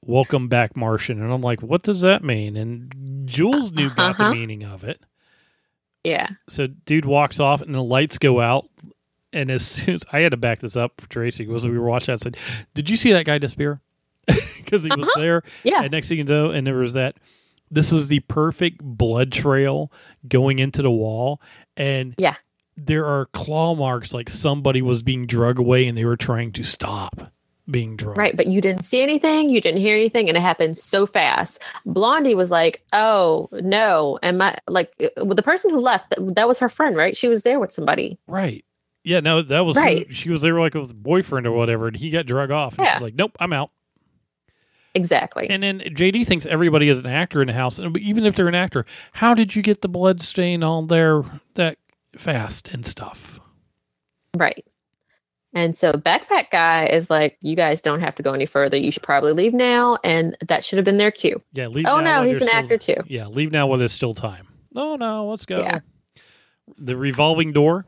Welcome 0.05 0.49
back 0.49 0.77
martian. 0.77 1.21
And 1.23 1.33
i'm 1.33 1.41
like 1.41 1.63
what 1.63 1.83
does 1.83 2.03
that 2.03 2.23
mean? 2.23 2.57
And 2.57 3.27
jules 3.27 3.73
knew 3.73 3.87
about 3.89 4.19
the 4.19 4.25
Uh-huh. 4.25 4.35
meaning 4.35 4.65
of 4.65 4.85
it. 4.85 5.01
Yeah. 6.05 6.29
so 6.49 6.67
dude 6.67 7.07
walks 7.07 7.41
off 7.41 7.63
and 7.63 7.75
the 7.75 7.83
lights 7.83 8.19
go 8.19 8.41
out. 8.41 8.67
And 9.33 9.51
as 9.51 9.67
soon 9.67 9.95
as 9.95 10.03
i 10.13 10.21
had 10.21 10.33
to 10.33 10.37
back 10.37 10.61
this 10.61 10.77
up 10.77 11.01
for 11.01 11.09
tracy 11.09 11.47
was 11.47 11.67
we 11.67 11.79
were 11.79 11.87
watching 11.89 12.13
that 12.13 12.21
I 12.23 12.31
said 12.31 12.37
did 12.75 12.91
you 12.91 12.97
see 12.97 13.13
that 13.13 13.25
guy 13.27 13.39
disappear? 13.39 13.81
Because 14.65 14.83
he 14.85 14.91
was 14.97 15.09
there. 15.17 15.43
Yeah. 15.63 15.83
and 15.83 15.91
next 15.93 16.09
thing 16.09 16.17
you 16.19 16.25
know 16.25 16.51
and 16.51 16.67
there 16.67 16.77
was 16.77 16.95
that 16.95 17.17
this 17.75 17.93
was 17.93 18.09
the 18.09 18.21
perfect 18.21 18.83
blood 18.83 19.31
trail 19.33 19.91
going 20.29 20.59
into 20.59 20.83
the 20.83 20.91
wall 20.91 21.41
and 21.77 22.15
Yeah. 22.19 22.35
there 22.77 23.05
are 23.07 23.27
claw 23.27 23.75
marks 23.75 24.15
like 24.15 24.29
somebody 24.31 24.81
was 24.83 25.03
being 25.03 25.27
drug 25.27 25.59
away 25.59 25.87
and 25.87 25.97
they 25.99 26.05
were 26.05 26.17
trying 26.17 26.53
to 26.53 26.63
stop 26.63 27.31
being 27.71 27.97
drugged 27.97 28.19
Right. 28.19 28.37
But 28.37 28.47
you 28.49 28.61
didn't 28.61 28.85
see 28.85 29.03
anything. 29.03 29.49
You 29.49 29.59
didn't 29.61 29.81
hear 29.81 29.97
anything. 29.97 30.29
And 30.29 30.37
it 30.37 30.41
happened 30.43 30.77
so 30.77 31.07
fast. 31.07 31.63
Blondie 31.87 32.35
was 32.35 32.51
like, 32.51 32.83
oh, 32.93 33.49
no. 33.53 34.19
And 34.23 34.37
my, 34.37 34.55
like, 34.69 34.93
uh, 35.03 35.25
the 35.25 35.43
person 35.43 35.71
who 35.71 35.81
left, 35.81 36.11
that, 36.11 36.35
that 36.35 36.47
was 36.47 36.59
her 36.59 36.69
friend, 36.69 36.95
right? 36.95 37.17
She 37.17 37.27
was 37.27 37.43
there 37.43 37.59
with 37.59 37.73
somebody. 37.73 38.19
right 38.27 38.65
yeah 39.07 39.21
no 39.21 39.43
that 39.43 39.61
was 39.67 39.77
Right. 39.77 40.07
she 40.15 40.31
was 40.31 40.41
there 40.41 40.59
like 40.59 40.73
with 40.75 40.91
a 40.91 40.95
boyfriend 40.95 41.47
or 41.47 41.53
whatever 41.53 41.89
and 41.89 41.97
he 41.97 42.09
got 42.09 42.25
drug 42.25 42.51
off 42.51 42.79
and 42.79 42.87
Yeah. 42.87 42.95
she's 42.95 43.03
like 43.03 43.15
nope 43.15 43.33
i'm 43.39 43.53
out 43.53 43.71
Exactly. 44.95 45.49
And 45.51 45.63
then 45.63 45.81
JD 45.81 46.27
thinks 46.27 46.47
everybody 46.47 46.89
is 46.89 46.99
an 46.99 47.07
actor 47.07 47.43
in 47.43 47.49
the 47.49 47.55
house, 47.55 47.79
and 47.79 47.97
even 47.99 48.25
if 48.25 48.37
they're 48.37 48.49
an 48.49 48.55
actor, 48.55 48.87
how 49.13 49.35
did 49.35 49.57
you 49.57 49.63
get 49.63 49.83
the 49.83 49.89
blood 49.89 50.21
stain 50.21 50.63
on 50.63 50.87
there 50.87 51.23
that 51.55 51.79
fast 52.17 52.69
and 52.69 52.87
stuff? 52.87 53.41
Right. 54.37 54.65
And 55.55 55.77
so 55.77 55.93
backpack 55.93 56.51
guy 56.51 56.87
is 56.87 57.11
like, 57.11 57.39
you 57.41 57.55
guys 57.55 57.81
don't 57.81 58.01
have 58.01 58.15
to 58.17 58.23
go 58.23 58.33
any 58.33 58.47
further. 58.47 58.77
You 58.77 58.91
should 58.91 59.05
probably 59.05 59.33
leave 59.33 59.55
now. 59.55 59.99
And 60.03 60.37
that 60.47 60.65
should 60.65 60.79
have 60.79 60.85
been 60.85 60.99
their 60.99 61.13
cue. 61.13 61.41
Yeah, 61.53 61.69
leave. 61.69 61.87
Oh 61.87 62.01
no, 62.01 62.23
he's 62.23 62.41
an 62.41 62.47
there's 62.47 62.57
actor 62.57 62.77
too. 62.77 62.97
Yeah, 63.07 63.27
leave 63.29 63.53
now 63.53 63.69
while 63.69 63.79
there's 63.79 63.93
still 63.93 64.15
time. 64.15 64.49
Oh 64.75 64.97
no, 64.97 65.29
let's 65.29 65.47
go. 65.47 65.57
Yeah. 65.59 65.79
The 66.79 66.97
revolving 66.97 67.53
door, 67.53 67.87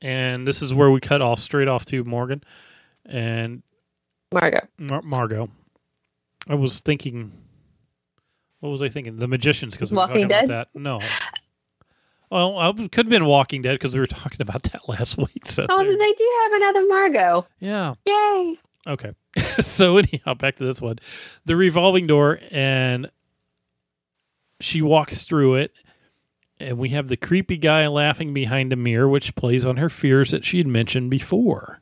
and 0.00 0.46
this 0.46 0.62
is 0.62 0.72
where 0.72 0.90
we 0.90 1.00
cut 1.00 1.20
off 1.20 1.40
straight 1.40 1.66
off 1.66 1.84
to 1.86 2.04
Morgan 2.04 2.44
and 3.04 3.62
Margot. 4.32 4.68
Mar- 4.78 5.02
Margot. 5.02 5.50
I 6.48 6.54
was 6.54 6.80
thinking, 6.80 7.32
what 8.60 8.70
was 8.70 8.82
I 8.82 8.88
thinking? 8.88 9.16
The 9.18 9.28
Magicians 9.28 9.74
because 9.74 9.90
we 9.90 9.96
were 9.96 10.00
Walking 10.02 10.14
talking 10.14 10.28
Dead? 10.28 10.44
about 10.46 10.68
that. 10.72 10.78
No. 10.78 11.00
Well, 12.30 12.58
I 12.58 12.72
could 12.72 13.06
have 13.06 13.08
been 13.10 13.24
Walking 13.26 13.62
Dead 13.62 13.72
because 13.74 13.94
we 13.94 14.00
were 14.00 14.06
talking 14.06 14.40
about 14.40 14.62
that 14.64 14.88
last 14.88 15.16
week. 15.18 15.46
So 15.46 15.66
Oh, 15.68 15.78
there- 15.78 15.88
then 15.88 15.98
they 15.98 16.12
do 16.12 16.30
have 16.44 16.52
another 16.52 16.86
Margot. 16.86 17.46
yeah. 17.60 17.94
Yay. 18.06 18.56
Okay. 18.86 19.12
so 19.60 19.96
anyhow, 19.98 20.34
back 20.34 20.56
to 20.56 20.64
this 20.64 20.80
one. 20.80 20.98
The 21.44 21.56
revolving 21.56 22.06
door 22.06 22.38
and 22.50 23.10
she 24.60 24.82
walks 24.82 25.24
through 25.24 25.54
it 25.56 25.72
And 26.60 26.78
we 26.78 26.88
have 26.90 27.06
the 27.08 27.16
creepy 27.16 27.56
guy 27.58 27.86
laughing 27.86 28.34
behind 28.34 28.72
a 28.72 28.76
mirror, 28.76 29.08
which 29.08 29.34
plays 29.36 29.64
on 29.64 29.76
her 29.76 29.88
fears 29.88 30.30
that 30.32 30.44
she 30.44 30.58
had 30.58 30.66
mentioned 30.66 31.10
before. 31.10 31.80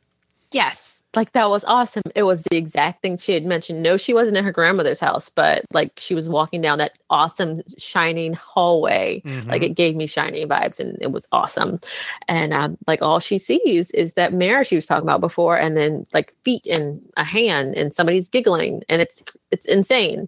Yes. 0.51 0.96
Like 1.15 1.31
that 1.31 1.49
was 1.49 1.63
awesome. 1.65 2.03
It 2.15 2.23
was 2.23 2.43
the 2.51 2.57
exact 2.57 3.01
thing 3.01 3.17
she 3.17 3.31
had 3.31 3.45
mentioned. 3.45 3.81
No, 3.81 3.97
she 3.97 4.13
wasn't 4.13 4.37
in 4.37 4.43
her 4.43 4.51
grandmother's 4.51 4.99
house, 4.99 5.29
but 5.29 5.63
like 5.73 5.91
she 5.97 6.13
was 6.13 6.29
walking 6.29 6.61
down 6.61 6.77
that 6.77 6.91
awesome 7.09 7.61
shining 7.79 8.33
hallway. 8.33 9.21
Mhm. 9.25 9.47
Like 9.47 9.63
it 9.63 9.69
gave 9.75 9.95
me 9.95 10.05
shiny 10.05 10.45
vibes 10.45 10.79
and 10.79 10.97
it 11.01 11.11
was 11.11 11.27
awesome. 11.31 11.79
And 12.27 12.53
um, 12.53 12.77
like 12.87 13.01
all 13.01 13.19
she 13.19 13.39
sees 13.39 13.89
is 13.91 14.13
that 14.13 14.33
mirror 14.33 14.63
she 14.63 14.75
was 14.75 14.85
talking 14.85 15.05
about 15.07 15.21
before, 15.21 15.57
and 15.57 15.75
then 15.77 16.05
like 16.13 16.33
feet 16.43 16.67
and 16.67 17.01
a 17.15 17.23
hand 17.23 17.73
and 17.75 17.91
somebody's 17.93 18.29
giggling, 18.29 18.83
and 18.89 19.01
it's 19.01 19.23
it's 19.49 19.65
insane. 19.65 20.27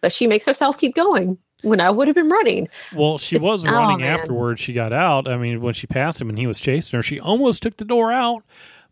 But 0.00 0.12
she 0.12 0.26
makes 0.26 0.44
herself 0.44 0.76
keep 0.78 0.94
going 0.96 1.38
when 1.62 1.80
I 1.80 1.88
would 1.90 2.08
have 2.08 2.16
been 2.16 2.28
running. 2.28 2.68
Well, 2.94 3.18
she 3.18 3.36
It's- 3.36 3.48
was 3.50 3.64
oh, 3.64 3.70
running 3.70 4.00
man. 4.04 4.18
afterwards. 4.18 4.60
She 4.60 4.72
got 4.72 4.92
out. 4.92 5.28
I 5.28 5.36
mean, 5.38 5.60
when 5.60 5.74
she 5.74 5.86
passed 5.86 6.20
him 6.20 6.28
and 6.28 6.36
he 6.36 6.48
was 6.48 6.58
chasing 6.58 6.96
her, 6.98 7.02
she 7.04 7.20
almost 7.20 7.62
took 7.62 7.76
the 7.76 7.84
door 7.84 8.10
out, 8.10 8.42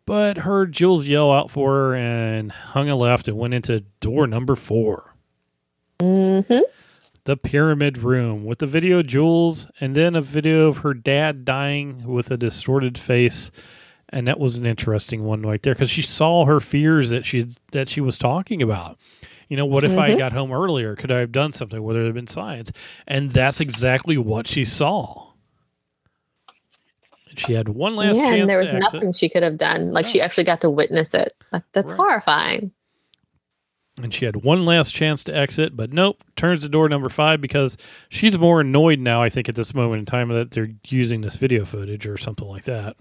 but 0.07 0.39
heard 0.39 0.73
Jules 0.73 1.07
yell 1.07 1.31
out 1.31 1.51
for 1.51 1.73
her 1.73 1.95
and 1.95 2.51
hung 2.53 2.89
a 2.89 2.97
left 2.97 3.29
and 3.29 3.37
went 3.39 3.55
into 3.55 3.81
door 4.01 4.27
number 4.27 4.57
four, 4.57 5.15
Mm-hmm. 6.01 6.61
the 7.25 7.37
pyramid 7.37 7.99
room, 7.99 8.45
with 8.45 8.59
the 8.61 8.67
video 8.67 9.01
of 9.01 9.07
Jules 9.07 9.67
and 9.81 9.95
then 9.95 10.15
a 10.17 10.23
video 10.23 10.69
of 10.69 10.79
her 10.79 10.95
dad 10.95 11.45
dying 11.45 12.05
with 12.07 12.31
a 12.31 12.37
distorted 12.37 12.97
face. 12.97 13.51
And 14.09 14.27
that 14.27 14.41
was 14.41 14.57
an 14.57 14.67
interesting 14.67 15.23
one 15.25 15.43
right 15.43 15.63
there 15.63 15.75
because 15.75 15.91
she 15.91 16.03
saw 16.03 16.45
her 16.47 16.59
fears 16.59 17.11
that 17.11 17.25
she 17.25 17.47
that 17.73 17.89
she 17.89 18.01
was 18.01 18.19
talking 18.19 18.61
about. 18.61 18.99
You 19.49 19.57
know, 19.57 19.67
what 19.67 19.85
if 19.85 19.97
I 19.99 20.11
Mhm. 20.13 20.19
got 20.19 20.33
home 20.33 20.51
earlier? 20.53 20.97
Could 20.97 21.13
I 21.13 21.19
have 21.19 21.31
done 21.33 21.53
something? 21.53 21.81
Would 21.83 21.95
there 21.95 22.05
have 22.07 22.15
been 22.15 22.27
science? 22.27 22.73
And 23.07 23.31
that's 23.33 23.61
exactly 23.61 24.17
what 24.17 24.47
she 24.49 24.65
saw. 24.65 25.30
She 27.37 27.53
had 27.53 27.69
one 27.69 27.97
last 27.97 28.17
yeah, 28.17 28.23
chance 28.31 28.41
and 28.41 28.51
there 28.51 28.59
was 28.59 28.71
to 28.71 28.77
exit. 28.77 28.95
nothing 28.95 29.13
she 29.13 29.29
could 29.29 29.43
have 29.43 29.57
done. 29.57 29.93
Like 29.93 30.07
she 30.07 30.21
actually 30.21 30.45
got 30.45 30.61
to 30.63 30.71
witness 30.71 31.15
it. 31.15 31.33
Like, 31.53 31.63
that's 31.73 31.91
Right. 31.93 31.97
horrifying. 31.97 32.73
and 34.03 34.15
she 34.15 34.25
had 34.25 34.37
one 34.37 34.65
last 34.65 34.95
chance 34.95 35.23
to 35.25 35.37
exit, 35.37 35.77
but 35.77 35.93
nope, 35.93 36.23
turns 36.35 36.63
to 36.63 36.69
door 36.69 36.89
number 36.89 37.09
five 37.11 37.41
because 37.41 37.77
she's 38.09 38.39
more 38.39 38.61
annoyed 38.63 38.99
now, 38.99 39.23
I 39.23 39.29
think, 39.29 39.49
at 39.49 39.55
this 39.57 39.75
moment 39.75 39.99
in 40.01 40.07
time 40.07 40.29
that 40.29 40.53
they're 40.53 40.71
using 40.89 41.21
this 41.21 41.37
video 41.37 41.65
footage 41.67 42.07
or 42.07 42.17
something 42.17 42.49
like 42.49 42.65
that. 42.65 42.97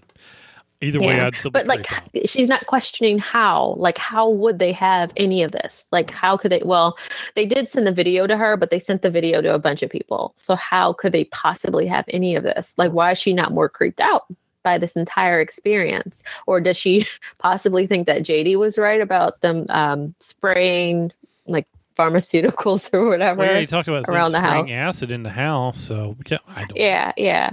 Either 0.82 1.00
way, 1.00 1.20
I'd 1.20 1.36
still 1.36 1.50
But 1.50 1.66
like, 1.66 1.86
she's 2.24 2.48
not 2.48 2.64
questioning 2.66 3.18
how. 3.18 3.74
Like, 3.76 3.98
how 3.98 4.30
would 4.30 4.58
they 4.58 4.72
have 4.72 5.12
any 5.16 5.42
of 5.42 5.52
this? 5.52 5.86
Like, 5.92 6.10
how 6.10 6.38
could 6.38 6.50
they? 6.50 6.62
Well, 6.64 6.96
they 7.34 7.44
did 7.44 7.68
send 7.68 7.86
the 7.86 7.92
video 7.92 8.26
to 8.26 8.36
her, 8.36 8.56
but 8.56 8.70
they 8.70 8.78
sent 8.78 9.02
the 9.02 9.10
video 9.10 9.42
to 9.42 9.54
a 9.54 9.58
bunch 9.58 9.82
of 9.82 9.90
people. 9.90 10.32
So 10.36 10.54
how 10.54 10.94
could 10.94 11.12
they 11.12 11.24
possibly 11.24 11.86
have 11.86 12.06
any 12.08 12.34
of 12.34 12.44
this? 12.44 12.78
Like, 12.78 12.92
why 12.92 13.10
is 13.10 13.18
she 13.18 13.34
not 13.34 13.52
more 13.52 13.68
creeped 13.68 14.00
out? 14.00 14.22
By 14.62 14.76
this 14.76 14.94
entire 14.94 15.40
experience, 15.40 16.22
or 16.46 16.60
does 16.60 16.76
she 16.76 17.06
possibly 17.38 17.86
think 17.86 18.06
that 18.06 18.22
JD 18.22 18.56
was 18.56 18.76
right 18.76 19.00
about 19.00 19.40
them 19.40 19.64
um, 19.70 20.14
spraying 20.18 21.12
like 21.46 21.66
pharmaceuticals 21.96 22.92
or 22.92 23.08
whatever? 23.08 23.38
Well, 23.38 23.54
yeah, 23.54 23.60
he 23.60 23.66
talked 23.66 23.88
about 23.88 24.06
around 24.06 24.32
the 24.32 24.38
spraying 24.38 24.66
house. 24.66 24.96
acid 24.96 25.10
in 25.10 25.22
the 25.22 25.30
house, 25.30 25.80
so 25.80 26.14
yeah, 26.26 26.38
I 26.46 26.64
don't. 26.66 26.76
yeah, 26.76 27.12
yeah. 27.16 27.50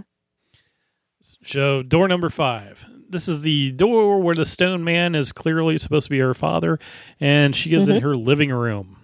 So 1.22 1.82
door 1.82 2.10
number 2.10 2.30
five. 2.30 2.86
This 3.10 3.28
is 3.28 3.42
the 3.42 3.72
door 3.72 4.20
where 4.22 4.36
the 4.36 4.46
stone 4.46 4.84
man 4.84 5.16
is 5.16 5.32
clearly 5.32 5.78
supposed 5.78 6.06
to 6.06 6.10
be 6.10 6.20
her 6.20 6.34
father, 6.34 6.78
and 7.20 7.56
she 7.56 7.74
is 7.74 7.88
in 7.88 7.98
Mhm. 7.98 8.02
her 8.04 8.16
living 8.18 8.52
room. 8.52 8.98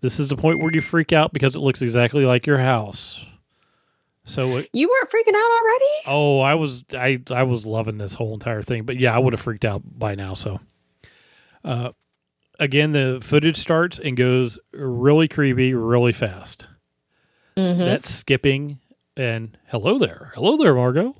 This 0.00 0.18
is 0.20 0.28
the 0.28 0.36
point 0.36 0.60
where 0.62 0.72
you 0.72 0.80
freak 0.80 1.12
out 1.12 1.32
because 1.32 1.56
it 1.56 1.60
looks 1.60 1.82
exactly 1.82 2.24
like 2.24 2.46
your 2.46 2.58
house. 2.58 3.24
So, 4.24 4.58
it, 4.58 4.68
You 4.72 4.88
weren't 4.88 5.10
freaking 5.10 5.34
out 5.36 5.50
already? 5.50 5.84
oh, 6.06 6.40
I 6.40 6.54
was 6.54 6.84
I 6.92 7.20
I 7.30 7.42
was 7.44 7.64
loving 7.66 7.98
this 7.98 8.14
whole 8.14 8.34
entire 8.34 8.62
thing, 8.62 8.84
but 8.84 8.98
yeah, 8.98 9.14
I 9.14 9.18
would 9.18 9.32
have 9.32 9.40
freaked 9.40 9.64
out 9.64 9.82
by 9.98 10.14
now. 10.14 10.34
So, 10.34 10.60
uh, 11.64 11.92
again, 12.60 12.92
the 12.92 13.20
footage 13.22 13.56
starts 13.56 13.98
and 13.98 14.16
goes 14.16 14.58
really 14.72 15.28
creepy, 15.28 15.74
really 15.74 16.12
fast. 16.12 16.66
Mhm. 17.56 17.78
That's 17.78 18.08
skipping 18.08 18.78
and 19.16 19.56
hello 19.68 19.98
there, 19.98 20.30
hello 20.34 20.56
there, 20.58 20.74
Margot. 20.74 21.16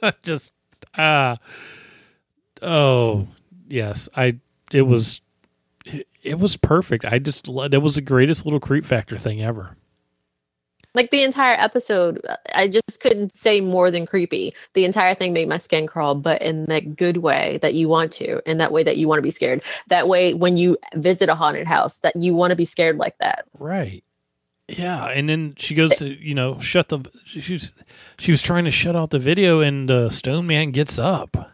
Just 0.22 0.54
ah, 0.96 1.36
oh 2.62 3.26
yes, 3.68 4.08
I 4.16 4.38
it 4.72 4.82
was 4.82 5.20
it, 6.22 6.38
was 6.38 6.56
perfect. 6.56 7.04
I 7.04 7.18
just 7.18 7.44
that 7.46 7.80
was 7.82 7.94
the 7.94 8.00
greatest 8.02 8.44
little 8.44 8.60
creep 8.60 8.84
factor 8.84 9.16
thing 9.18 9.42
ever. 9.42 9.76
like 10.94 11.10
the 11.10 11.22
entire 11.22 11.54
episode 11.60 12.18
i 12.54 12.66
just 12.66 13.00
couldn't 13.00 13.36
say 13.36 13.60
more 13.60 13.90
than 13.90 14.06
creepy 14.06 14.52
the 14.72 14.84
entire 14.86 15.14
thing 15.14 15.32
made 15.34 15.46
my 15.48 15.58
skin 15.58 15.86
crawl 15.86 16.14
but 16.14 16.40
in 16.42 16.64
that 16.64 16.96
good 16.96 17.18
way 17.18 17.58
that 17.62 17.74
you 17.74 17.88
want 17.88 18.10
to 18.10 18.40
in 18.50 18.56
that 18.58 18.72
way 18.72 18.82
that 18.82 18.96
you 18.96 19.06
want 19.06 19.18
to 19.18 19.22
be 19.22 19.30
scared 19.30 19.62
that 19.88 20.08
way 20.08 20.32
when 20.34 20.56
you 20.56 20.76
visit 20.94 21.28
a 21.28 21.34
haunted 21.34 21.66
house 21.66 21.98
that 21.98 22.16
you 22.16 22.34
want 22.34 22.50
to 22.50 22.56
be 22.56 22.64
scared 22.64 22.96
like 22.96 23.16
that 23.18 23.44
Right. 23.58 24.02
Yeah, 24.68 25.06
and 25.06 25.28
then 25.28 25.54
she 25.56 25.74
goes 25.74 25.96
to 25.96 26.08
you 26.08 26.34
know 26.34 26.58
shut 26.60 26.88
the 26.90 27.00
she 27.24 27.54
was 27.54 27.72
she 28.18 28.30
was 28.30 28.42
trying 28.42 28.64
to 28.64 28.70
shut 28.70 28.94
out 28.94 29.10
the 29.10 29.18
video, 29.18 29.60
and 29.60 29.90
uh, 29.90 30.08
Stone 30.10 30.46
Man 30.46 30.70
gets 30.72 30.98
up. 30.98 31.52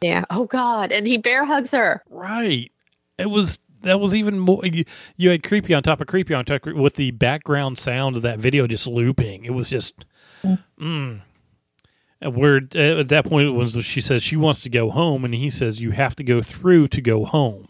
yeah 0.00 0.24
oh 0.30 0.46
god 0.46 0.90
and 0.92 1.06
he 1.06 1.16
bear 1.18 1.44
hugs 1.44 1.70
her 1.72 2.02
Right. 2.08 2.72
It 3.18 3.30
was 3.30 3.58
that 3.82 4.00
was 4.00 4.14
even 4.16 4.38
more. 4.38 4.64
You, 4.64 4.84
you 5.16 5.30
had 5.30 5.42
creepy 5.42 5.74
on 5.74 5.82
top 5.82 6.00
of 6.00 6.06
creepy 6.06 6.34
on 6.34 6.44
top 6.44 6.66
of- 6.66 6.76
with 6.76 6.94
the 6.94 7.10
background 7.10 7.76
sound 7.78 8.16
of 8.16 8.22
that 8.22 8.38
video 8.38 8.66
just 8.66 8.86
looping. 8.86 9.44
It 9.44 9.52
was 9.54 9.68
just. 9.70 10.04
Mm. 10.80 11.20
And 12.20 12.36
Where 12.36 12.60
uh, 12.74 13.00
at 13.00 13.08
that 13.08 13.26
point 13.26 13.48
it 13.48 13.52
was 13.52 13.72
she 13.84 14.00
says 14.00 14.22
she 14.22 14.36
wants 14.36 14.60
to 14.62 14.70
go 14.70 14.90
home, 14.90 15.24
and 15.24 15.34
he 15.34 15.50
says 15.50 15.80
you 15.80 15.90
have 15.90 16.14
to 16.16 16.24
go 16.24 16.40
through 16.40 16.88
to 16.88 17.00
go 17.00 17.24
home. 17.24 17.68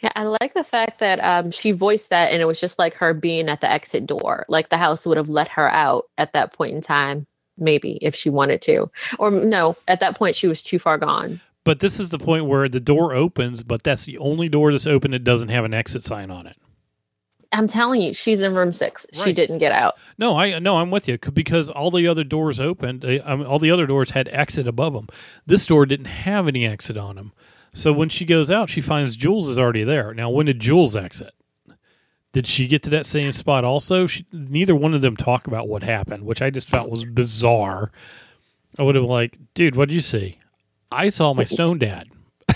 Yeah 0.00 0.10
i 0.16 0.24
like 0.24 0.54
the 0.54 0.64
fact 0.64 0.98
that 0.98 1.18
um, 1.22 1.50
she 1.50 1.70
voiced 1.72 2.10
that 2.10 2.32
and 2.32 2.40
it 2.42 2.46
was 2.46 2.60
just 2.60 2.78
like 2.78 2.94
her 2.94 3.14
being 3.14 3.48
at 3.48 3.60
the 3.60 3.70
exit 3.70 4.06
door 4.06 4.44
like 4.48 4.68
the 4.68 4.76
house 4.78 5.06
would 5.06 5.16
have 5.16 5.28
let 5.28 5.48
her 5.48 5.68
out 5.70 6.04
at 6.18 6.32
that 6.32 6.52
point 6.52 6.74
in 6.74 6.80
time 6.80 7.26
maybe 7.58 7.98
if 8.02 8.14
she 8.14 8.30
wanted 8.30 8.62
to 8.62 8.90
or 9.18 9.30
no 9.30 9.76
at 9.88 10.00
that 10.00 10.16
point 10.16 10.34
she 10.34 10.46
was 10.48 10.62
too 10.62 10.78
far 10.78 10.96
gone 10.98 11.40
But 11.64 11.80
this 11.80 12.00
is 12.00 12.08
the 12.08 12.18
point 12.18 12.46
where 12.46 12.68
the 12.70 12.80
door 12.80 13.12
opens, 13.12 13.62
but 13.62 13.82
that's 13.82 14.06
the 14.06 14.16
only 14.16 14.48
door 14.48 14.72
that's 14.72 14.86
open 14.86 15.10
that 15.10 15.24
doesn't 15.24 15.50
have 15.50 15.66
an 15.66 15.74
exit 15.74 16.02
sign 16.02 16.30
on 16.30 16.46
it. 16.46 16.56
i'm 17.52 17.68
telling 17.68 18.00
you 18.00 18.14
she's 18.14 18.40
in 18.40 18.54
room 18.54 18.72
six 18.72 19.06
she 19.12 19.32
didn't 19.34 19.58
get 19.58 19.72
out 19.72 19.94
No, 20.16 20.38
I 20.38 20.58
no, 20.58 20.78
I'm 20.78 20.90
with 20.90 21.06
you 21.06 21.18
because 21.18 21.68
all 21.68 21.90
the 21.90 22.06
other 22.08 22.24
doors 22.24 22.60
opened. 22.60 23.04
I 23.04 23.36
mean, 23.36 23.44
all 23.46 23.58
the 23.58 23.70
other 23.70 23.86
doors 23.86 24.10
had 24.10 24.28
exit 24.28 24.66
above 24.66 24.94
them. 24.94 25.08
This 25.46 25.66
door 25.66 25.84
didn't 25.86 26.06
have 26.06 26.48
any 26.48 26.64
exit 26.66 26.96
on 26.96 27.16
them. 27.16 27.32
So 27.72 27.92
when 27.92 28.08
she 28.08 28.24
goes 28.24 28.50
out, 28.50 28.68
she 28.68 28.80
finds 28.80 29.16
Jules 29.16 29.48
is 29.48 29.58
already 29.58 29.84
there. 29.84 30.12
Now, 30.12 30.30
when 30.30 30.46
did 30.46 30.60
Jules 30.60 30.96
exit? 30.96 31.34
Did 32.32 32.46
she 32.46 32.66
get 32.66 32.82
to 32.84 32.90
that 32.90 33.06
same 33.06 33.32
spot 33.32 33.64
also? 33.64 34.06
She, 34.06 34.24
neither 34.32 34.74
one 34.74 34.94
of 34.94 35.00
them 35.00 35.16
talk 35.16 35.46
about 35.46 35.68
what 35.68 35.82
happened, 35.82 36.24
which 36.24 36.42
I 36.42 36.50
just 36.50 36.68
felt 36.68 36.90
was 36.90 37.04
bizarre. 37.04 37.90
I 38.78 38.82
would 38.82 38.94
have 38.94 39.04
like, 39.04 39.36
dude, 39.54 39.74
what 39.74 39.88
did 39.88 39.94
you 39.94 40.00
see? 40.00 40.38
I 40.92 41.08
saw 41.08 41.34
my 41.34 41.44
stone 41.44 41.78
dad. 41.78 42.08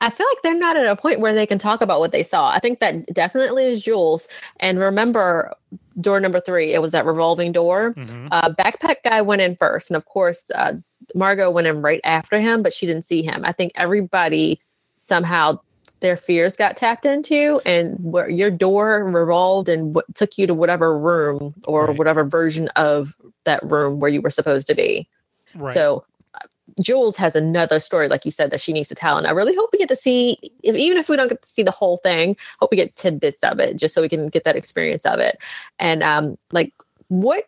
I 0.00 0.10
feel 0.10 0.26
like 0.30 0.42
they're 0.42 0.54
not 0.58 0.76
at 0.76 0.86
a 0.86 0.94
point 0.94 1.18
where 1.20 1.32
they 1.34 1.46
can 1.46 1.58
talk 1.58 1.80
about 1.80 1.98
what 1.98 2.12
they 2.12 2.22
saw. 2.22 2.50
I 2.50 2.60
think 2.60 2.78
that 2.78 3.06
definitely 3.12 3.64
is 3.64 3.82
Jules. 3.82 4.28
And 4.60 4.78
remember, 4.78 5.52
door 6.00 6.20
number 6.20 6.40
three, 6.40 6.72
it 6.72 6.80
was 6.80 6.92
that 6.92 7.04
revolving 7.04 7.50
door. 7.50 7.94
Mhm. 7.94 8.28
Uh, 8.30 8.50
backpack 8.50 8.96
guy 9.04 9.20
went 9.22 9.42
in 9.42 9.56
first, 9.56 9.90
and 9.90 9.96
of 9.96 10.06
course, 10.06 10.50
uh, 10.54 10.74
Margot 11.14 11.50
went 11.50 11.66
in 11.66 11.82
right 11.82 12.00
after 12.04 12.38
him, 12.38 12.62
but 12.62 12.72
she 12.72 12.86
didn't 12.86 13.04
see 13.04 13.22
him. 13.22 13.40
I 13.44 13.50
think 13.52 13.72
everybody 13.74 14.60
somehow 14.94 15.58
their 16.00 16.16
fears 16.16 16.54
got 16.54 16.76
tapped 16.76 17.04
into, 17.04 17.60
and 17.66 17.96
where 18.00 18.30
your 18.30 18.50
door 18.52 19.02
revolved 19.04 19.68
and 19.68 19.96
what 19.96 20.04
took 20.14 20.38
you 20.38 20.46
to 20.46 20.54
whatever 20.54 20.96
room 20.96 21.54
or 21.66 21.86
Right. 21.86 21.98
whatever 21.98 22.24
version 22.24 22.68
of 22.76 23.16
that 23.44 23.60
room 23.64 23.98
where 23.98 24.10
you 24.10 24.20
were 24.20 24.30
supposed 24.30 24.68
to 24.68 24.76
be. 24.76 25.08
Right. 25.56 25.74
So 25.74 26.04
Jules 26.78 27.16
has 27.16 27.34
another 27.36 27.80
story, 27.80 28.08
like 28.08 28.24
you 28.24 28.30
said, 28.30 28.50
that 28.50 28.60
she 28.60 28.72
needs 28.72 28.88
to 28.88 28.94
tell. 28.94 29.16
And 29.18 29.26
I 29.26 29.30
really 29.30 29.54
hope 29.54 29.70
we 29.72 29.78
get 29.78 29.88
to 29.88 29.96
see, 29.96 30.38
if, 30.62 30.74
even 30.76 30.98
if 30.98 31.08
we 31.08 31.16
don't 31.16 31.28
get 31.28 31.42
to 31.42 31.48
see 31.48 31.62
the 31.62 31.70
whole 31.70 31.98
thing, 31.98 32.36
hope 32.60 32.70
we 32.70 32.76
get 32.76 32.96
tidbits 32.96 33.42
of 33.42 33.58
it 33.60 33.76
just 33.76 33.94
so 33.94 34.00
we 34.00 34.08
can 34.08 34.28
get 34.28 34.44
that 34.44 34.56
experience 34.56 35.04
of 35.04 35.18
it. 35.18 35.38
And 35.78 36.02
um, 36.02 36.38
like 36.52 36.72
what 37.08 37.44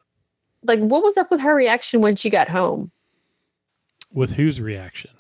like 0.63 0.79
what 0.81 1.03
was 1.03 1.17
up 1.17 1.31
with 1.31 1.41
her 1.41 1.55
reaction 1.55 2.01
when 2.01 2.17
she 2.17 2.31
got 2.31 2.49
home? 2.49 2.91
With 4.13 4.33
whose 4.33 4.61
reaction? 4.61 5.11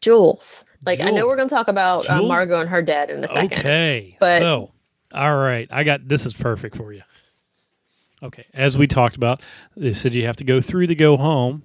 Jules. 0.00 0.64
Like 0.84 1.00
I 1.00 1.10
know 1.10 1.26
we're 1.26 1.36
gonna 1.36 1.48
talk 1.48 1.68
about 1.68 2.08
uh, 2.08 2.22
Margot 2.22 2.60
and 2.60 2.68
her 2.68 2.82
dad 2.82 3.10
in 3.10 3.22
a 3.22 3.28
second. 3.28 3.58
Okay. 3.58 4.16
But- 4.18 4.42
so, 4.42 4.72
all 5.14 5.36
right, 5.36 5.68
I 5.70 5.84
got 5.84 6.08
this 6.08 6.26
is 6.26 6.34
perfect 6.34 6.76
for 6.76 6.92
you. 6.92 7.02
Okay, 8.22 8.46
as 8.54 8.78
we 8.78 8.86
talked 8.86 9.16
about, 9.16 9.42
they 9.76 9.92
said 9.92 10.14
you 10.14 10.26
have 10.26 10.36
to 10.36 10.44
go 10.44 10.60
through 10.60 10.86
to 10.86 10.94
go 10.94 11.16
home. 11.16 11.62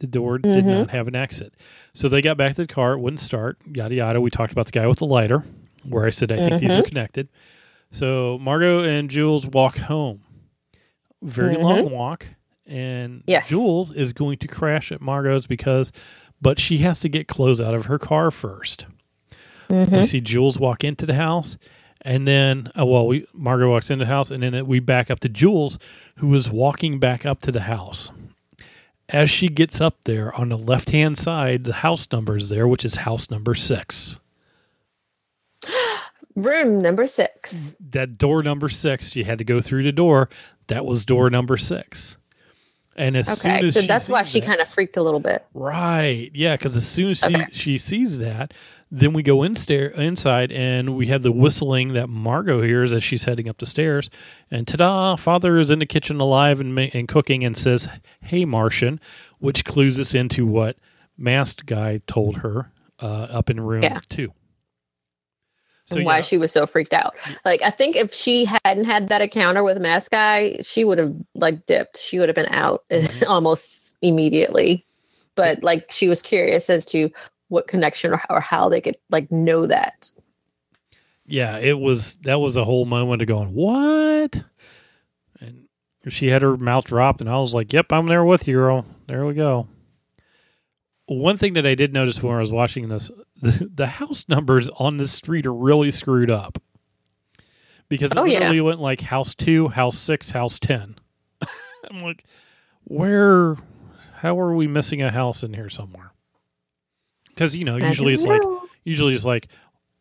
The 0.00 0.06
door 0.06 0.38
did 0.38 0.64
Mhm. 0.64 0.68
not 0.78 0.90
have 0.90 1.08
an 1.08 1.16
exit, 1.16 1.54
so 1.92 2.08
they 2.08 2.22
got 2.22 2.36
back 2.36 2.54
to 2.54 2.62
the 2.62 2.72
car. 2.72 2.92
It 2.92 2.98
wouldn't 3.00 3.20
start. 3.20 3.58
Yada 3.72 3.94
yada. 3.94 4.20
We 4.20 4.30
talked 4.30 4.52
about 4.52 4.66
the 4.66 4.72
guy 4.72 4.86
with 4.86 4.98
the 5.00 5.06
lighter, 5.06 5.44
where 5.88 6.06
I 6.06 6.10
said 6.10 6.30
I 6.30 6.36
think 6.36 6.60
these 6.60 6.74
are 6.74 6.82
connected. 6.82 7.28
So 7.90 8.38
Margot 8.40 8.84
and 8.84 9.10
Jules 9.10 9.46
walk 9.46 9.78
home. 9.78 10.20
very 11.20 11.56
Mhm. 11.56 11.62
long 11.62 11.90
walk, 11.90 12.26
and 12.64 13.24
Yes. 13.26 13.48
Jules 13.48 13.90
is 13.90 14.12
going 14.12 14.38
to 14.38 14.46
crash 14.46 14.92
at 14.92 15.00
Margot's 15.00 15.48
because, 15.48 15.90
but 16.40 16.60
she 16.60 16.78
has 16.78 17.00
to 17.00 17.08
get 17.08 17.26
clothes 17.26 17.60
out 17.60 17.74
of 17.74 17.86
her 17.86 17.98
car 17.98 18.30
1st 18.30 18.86
Mhm. 19.68 19.98
We 19.98 20.04
see 20.04 20.20
Jules 20.20 20.60
walk 20.60 20.84
into 20.84 21.06
the 21.06 21.14
house, 21.14 21.58
and 22.02 22.24
then 22.28 22.70
uh, 22.78 22.86
well, 22.86 23.08
we 23.08 23.26
Margot 23.34 23.68
walks 23.68 23.90
into 23.90 24.04
the 24.04 24.08
house, 24.10 24.30
and 24.30 24.44
then 24.44 24.54
it, 24.54 24.66
we 24.68 24.78
back 24.78 25.10
up 25.10 25.18
to 25.20 25.28
Jules, 25.28 25.76
who 26.18 26.32
is 26.36 26.52
walking 26.52 27.00
back 27.00 27.26
up 27.26 27.40
to 27.40 27.50
the 27.50 27.62
house. 27.62 28.12
As 29.10 29.30
she 29.30 29.48
gets 29.48 29.80
up 29.80 30.04
there 30.04 30.34
on 30.34 30.50
the 30.50 30.58
left 30.58 30.90
hand 30.90 31.16
side, 31.16 31.64
the 31.64 31.72
house 31.72 32.10
number 32.12 32.36
is 32.36 32.48
there, 32.50 32.68
which 32.68 32.84
is 32.84 32.96
house 32.96 33.30
number 33.30 33.54
six. 33.54 34.18
Room 36.36 36.80
number 36.82 37.06
six. 37.06 37.76
that 37.80 38.16
door 38.18 38.42
number 38.42 38.68
six, 38.68 39.16
you 39.16 39.24
had 39.24 39.38
to 39.38 39.44
go 39.44 39.60
through 39.60 39.82
the 39.82 39.92
door. 39.92 40.28
That 40.68 40.84
was 40.86 41.04
door 41.04 41.30
number 41.30 41.56
six. 41.56 42.16
And 42.96 43.16
as 43.16 43.26
soon 43.40 43.52
Okay, 43.52 43.66
as 43.68 43.74
so 43.74 43.80
she 43.80 43.86
that's 43.86 44.08
why 44.08 44.22
sees 44.22 44.32
she 44.32 44.40
that- 44.40 44.46
kind 44.46 44.60
of 44.60 44.68
freaked 44.68 44.96
a 44.96 45.02
little 45.02 45.20
bit. 45.20 45.44
right, 45.54 46.30
yeah, 46.34 46.56
because 46.56 46.76
as 46.76 46.86
soon 46.86 47.10
as 47.10 47.18
she, 47.18 47.34
Okay. 47.34 47.46
she 47.52 47.78
sees 47.78 48.18
that, 48.18 48.52
then 48.90 49.12
we 49.12 49.22
go 49.22 49.42
in 49.42 49.54
stair, 49.54 49.88
inside 49.88 50.50
and 50.52 50.96
we 50.96 51.06
have 51.08 51.22
the 51.22 51.32
whistling 51.32 51.92
that 51.92 52.08
Margot 52.08 52.62
hears 52.62 52.92
as 52.92 53.04
she's 53.04 53.24
heading 53.24 53.48
up 53.48 53.58
the 53.58 53.66
stairs. 53.66 54.08
And 54.50 54.66
ta-da! 54.66 55.16
Father 55.16 55.58
is 55.58 55.70
in 55.70 55.78
the 55.78 55.86
kitchen 55.86 56.20
alive 56.20 56.60
and, 56.60 56.74
ma- 56.74 56.86
and 56.94 57.06
cooking 57.08 57.44
and 57.44 57.56
says, 57.56 57.88
"Hey, 58.22 58.44
Martian," 58.44 59.00
which 59.38 59.64
clues 59.64 59.98
us 60.00 60.14
into 60.14 60.46
what 60.46 60.76
masked 61.18 61.66
guy 61.66 62.00
told 62.06 62.38
her 62.38 62.70
uh, 63.00 63.28
up 63.30 63.50
in 63.50 63.60
room 63.60 63.82
Yeah. 63.82 64.00
two. 64.08 64.32
and 65.90 66.04
why 66.04 66.16
yeah. 66.16 66.20
she 66.22 66.38
was 66.38 66.52
so 66.52 66.66
freaked 66.66 66.92
out. 66.92 67.14
Like 67.44 67.62
I 67.62 67.70
think 67.70 67.96
if 67.96 68.12
she 68.12 68.46
hadn't 68.64 68.84
had 68.84 69.08
that 69.08 69.22
encounter 69.22 69.62
with 69.62 69.78
Mask 69.80 70.10
Guy, 70.10 70.58
she 70.62 70.84
would 70.84 70.98
have 70.98 71.14
like 71.34 71.64
dipped. 71.66 71.96
She 71.98 72.18
would 72.18 72.28
have 72.28 72.36
been 72.36 72.48
out 72.50 72.84
Mhm. 72.90 73.26
almost 73.28 73.96
immediately. 74.02 74.86
But 75.34 75.62
like 75.62 75.90
she 75.90 76.08
was 76.08 76.20
curious 76.22 76.68
as 76.68 76.84
to 76.86 77.10
what 77.48 77.66
connection 77.68 78.12
or, 78.12 78.22
or 78.30 78.40
how 78.40 78.68
they 78.68 78.80
could 78.80 78.96
like 79.10 79.30
know 79.32 79.66
that. 79.66 80.10
yeah, 81.26 81.58
it 81.58 81.78
was 81.78 82.16
that 82.22 82.40
was 82.40 82.56
a 82.56 82.64
whole 82.64 82.84
moment 82.84 83.22
of 83.22 83.28
going, 83.28 83.52
What? 83.54 84.44
And 85.40 85.66
she 86.08 86.28
had 86.28 86.42
her 86.42 86.56
mouth 86.56 86.84
dropped 86.86 87.20
and 87.20 87.28
I 87.28 87.38
was 87.38 87.54
like, 87.54 87.72
Yep, 87.72 87.92
I'm 87.92 88.06
there 88.06 88.24
with 88.24 88.46
you, 88.48 88.56
girl. 88.56 88.86
There 89.06 89.24
we 89.26 89.34
go. 89.34 89.68
One 91.06 91.38
thing 91.38 91.54
that 91.54 91.66
I 91.66 91.74
did 91.74 91.92
notice 91.94 92.22
when 92.22 92.36
I 92.36 92.40
was 92.40 92.52
watching 92.52 92.88
this, 92.88 93.10
the, 93.42 93.70
the 93.74 93.86
house 93.86 94.26
numbers 94.28 94.68
on 94.78 94.98
this 94.98 95.10
street 95.12 95.46
are 95.46 95.54
really 95.54 95.90
screwed 95.90 96.30
up. 96.30 96.58
Because 97.88 98.12
oh, 98.14 98.20
it 98.20 98.22
Oh, 98.22 98.24
yeah. 98.26 98.38
literally 98.40 98.60
went 98.60 98.80
like 98.80 99.00
house 99.00 99.34
two, 99.34 99.68
house 99.68 99.96
six, 99.98 100.30
house 100.32 100.58
ten. 100.58 100.96
I'm 101.90 102.00
like, 102.00 102.24
where 102.84 103.56
how 104.16 104.38
are 104.38 104.54
we 104.54 104.66
missing 104.66 105.00
a 105.00 105.10
house 105.10 105.42
in 105.42 105.54
here 105.54 105.70
somewhere? 105.70 106.12
Because 107.38 107.54
you 107.54 107.64
know, 107.64 107.76
usually 107.76 108.14
it's 108.14 108.24
like 108.24 108.42
usually 108.82 109.14
it's 109.14 109.24
like 109.24 109.46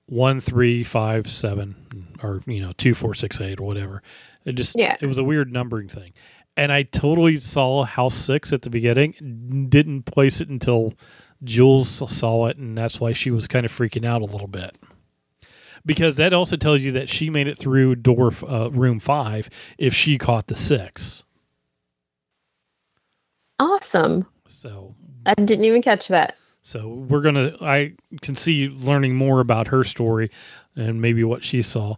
one, 0.07 0.41
three, 0.41 0.83
five, 0.83 1.29
seven, 1.29 1.75
or 2.23 2.41
you 2.47 2.59
know, 2.59 2.71
two, 2.77 2.95
four, 2.95 3.13
six, 3.13 3.39
eight, 3.39 3.59
or 3.59 3.67
whatever. 3.67 4.01
It 4.43 4.53
just 4.53 4.75
Yeah. 4.75 4.97
it 4.99 5.05
was 5.05 5.19
a 5.19 5.23
weird 5.23 5.53
numbering 5.53 5.87
thing, 5.87 6.13
and 6.55 6.71
I 6.71 6.81
totally 6.81 7.39
saw 7.39 7.83
House 7.83 8.15
Six 8.15 8.53
at 8.53 8.63
the 8.63 8.71
beginning. 8.71 9.67
Didn't 9.69 10.03
place 10.07 10.41
it 10.41 10.49
until 10.49 10.95
Jules 11.43 11.87
saw 11.87 12.47
it, 12.47 12.57
and 12.57 12.75
that's 12.75 12.99
why 12.99 13.13
she 13.13 13.29
was 13.29 13.47
kind 13.47 13.67
of 13.67 13.71
freaking 13.71 14.03
out 14.03 14.23
a 14.23 14.25
little 14.25 14.47
bit. 14.47 14.75
Because 15.85 16.15
that 16.15 16.33
also 16.33 16.57
tells 16.57 16.81
you 16.81 16.91
that 16.93 17.07
she 17.07 17.29
made 17.29 17.47
it 17.47 17.55
through 17.59 17.97
door 17.97 18.31
uh, 18.49 18.71
room 18.71 18.99
five 18.99 19.47
if 19.77 19.93
she 19.93 20.17
caught 20.17 20.47
the 20.47 20.55
six. 20.55 21.23
awesome. 23.59 24.25
So 24.47 24.95
I 25.27 25.35
didn't 25.35 25.65
even 25.65 25.83
catch 25.83 26.07
that. 26.07 26.35
So 26.67 26.89
we're 26.89 27.21
gonna. 27.21 27.55
I 27.61 27.93
can 28.21 28.35
see 28.35 28.67
learning 28.67 29.15
more 29.15 29.39
about 29.39 29.67
her 29.67 29.85
story 29.85 30.29
and 30.75 31.01
maybe 31.01 31.23
what 31.23 31.41
she 31.45 31.61
saw. 31.61 31.95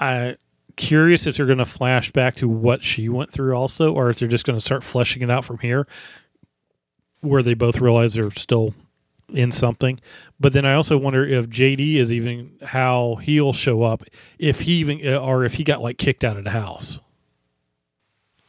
I 0.00 0.36
curious 0.74 1.28
if 1.28 1.36
they're 1.36 1.46
gonna 1.46 1.64
flash 1.64 2.10
back 2.10 2.34
to 2.36 2.48
what 2.48 2.82
she 2.82 3.08
went 3.08 3.30
through 3.30 3.54
also, 3.54 3.94
or 3.94 4.10
if 4.10 4.18
they're 4.18 4.26
just 4.26 4.44
gonna 4.44 4.58
start 4.58 4.82
fleshing 4.82 5.22
it 5.22 5.30
out 5.30 5.44
from 5.44 5.58
here, 5.58 5.86
where 7.20 7.40
they 7.40 7.54
both 7.54 7.80
realize 7.80 8.14
they're 8.14 8.32
still 8.32 8.74
in 9.32 9.52
something. 9.52 10.00
But 10.40 10.54
then 10.54 10.66
I 10.66 10.74
also 10.74 10.98
wonder 10.98 11.24
if 11.24 11.48
JD 11.48 11.94
is 11.94 12.12
even 12.12 12.50
how 12.62 13.20
he'll 13.22 13.52
show 13.52 13.84
up 13.84 14.02
if 14.40 14.62
he 14.62 14.72
even 14.72 15.06
or 15.06 15.44
if 15.44 15.54
he 15.54 15.62
got 15.62 15.82
like 15.82 15.98
kicked 15.98 16.24
out 16.24 16.36
of 16.36 16.42
the 16.42 16.50
house. 16.50 16.98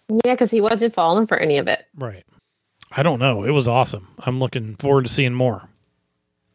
Yeah, 0.09 0.33
because 0.33 0.49
he 0.49 0.59
wasn't 0.59 0.95
falling 0.95 1.27
for 1.27 1.37
any 1.37 1.59
of 1.59 1.67
it. 1.67 1.83
Right. 1.95 2.23
I 2.97 3.03
don't 3.03 3.19
know. 3.19 3.43
It 3.43 3.51
was 3.51 3.67
awesome. 3.67 4.07
I'm 4.19 4.39
looking 4.39 4.75
forward 4.75 5.05
to 5.05 5.11
seeing 5.11 5.33
more. 5.33 5.67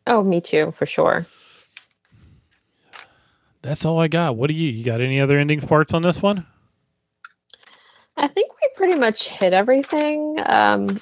Oh, 0.07 0.22
me 0.22 0.40
too, 0.40 0.72
for 0.72 0.87
sure. 0.87 1.26
That's 3.62 3.85
all 3.85 4.00
I 4.00 4.09
got. 4.09 4.37
What 4.37 4.48
do 4.48 4.55
you? 4.55 4.70
You 4.70 4.85
got 4.85 5.03
any 5.03 5.20
other 5.20 5.38
ending 5.38 5.61
parts 5.61 5.92
on 5.92 6.00
this 6.03 6.22
one? 6.22 6.46
I 8.16 8.26
think 8.26 8.53
we 8.55 8.68
pretty 8.74 8.98
much 8.98 9.29
hit 9.29 9.53
everything. 9.53 10.38
Um 10.46 10.98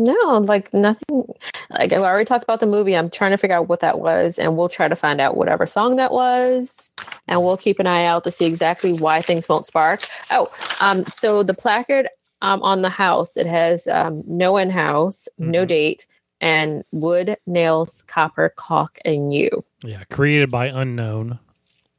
No, 0.00 0.38
like 0.38 0.72
nothing. 0.72 1.24
Like 1.70 1.92
I 1.92 1.96
already 1.96 2.24
talked 2.24 2.44
about 2.44 2.60
the 2.60 2.66
movie. 2.66 2.96
I'm 2.96 3.10
trying 3.10 3.32
to 3.32 3.36
figure 3.36 3.56
out 3.56 3.68
what 3.68 3.80
that 3.80 3.98
was, 3.98 4.38
and 4.38 4.56
we'll 4.56 4.68
try 4.68 4.86
to 4.86 4.94
find 4.94 5.20
out 5.20 5.36
whatever 5.36 5.66
song 5.66 5.96
that 5.96 6.12
was, 6.12 6.92
and 7.26 7.42
we'll 7.42 7.56
keep 7.56 7.80
an 7.80 7.88
eye 7.88 8.04
out 8.04 8.22
to 8.24 8.30
see 8.30 8.46
exactly 8.46 8.92
why 8.92 9.20
things 9.20 9.48
won't 9.48 9.66
spark. 9.66 10.02
Oh, 10.30 10.52
um, 10.80 11.04
so 11.06 11.42
the 11.42 11.54
placard 11.54 12.08
um 12.42 12.62
on 12.62 12.82
the 12.82 12.90
house 12.90 13.36
it 13.36 13.46
has 13.46 13.86
um 13.88 14.22
no-end 14.26 14.72
house, 14.72 15.28
no 15.38 15.64
Mhm. 15.64 15.68
date, 15.68 16.06
and 16.40 16.84
wood, 16.92 17.36
nails, 17.46 18.02
copper, 18.02 18.50
caulk, 18.56 18.98
and 19.04 19.32
you. 19.32 19.64
Yeah, 19.84 20.04
created 20.10 20.50
by 20.50 20.66
unknown, 20.66 21.38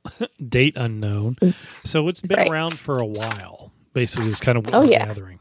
date 0.50 0.78
unknown. 0.78 1.38
So 1.86 2.08
it's 2.08 2.22
been 2.22 2.40
Right. 2.40 2.50
around 2.50 2.80
for 2.80 3.00
a 3.00 3.06
while. 3.06 3.72
Basically, 3.94 4.30
it's 4.30 4.40
kind 4.40 4.58
of 4.58 4.66
what 4.68 4.76
Oh, 4.76 4.84
yeah. 4.84 5.06
gathering. 5.08 5.40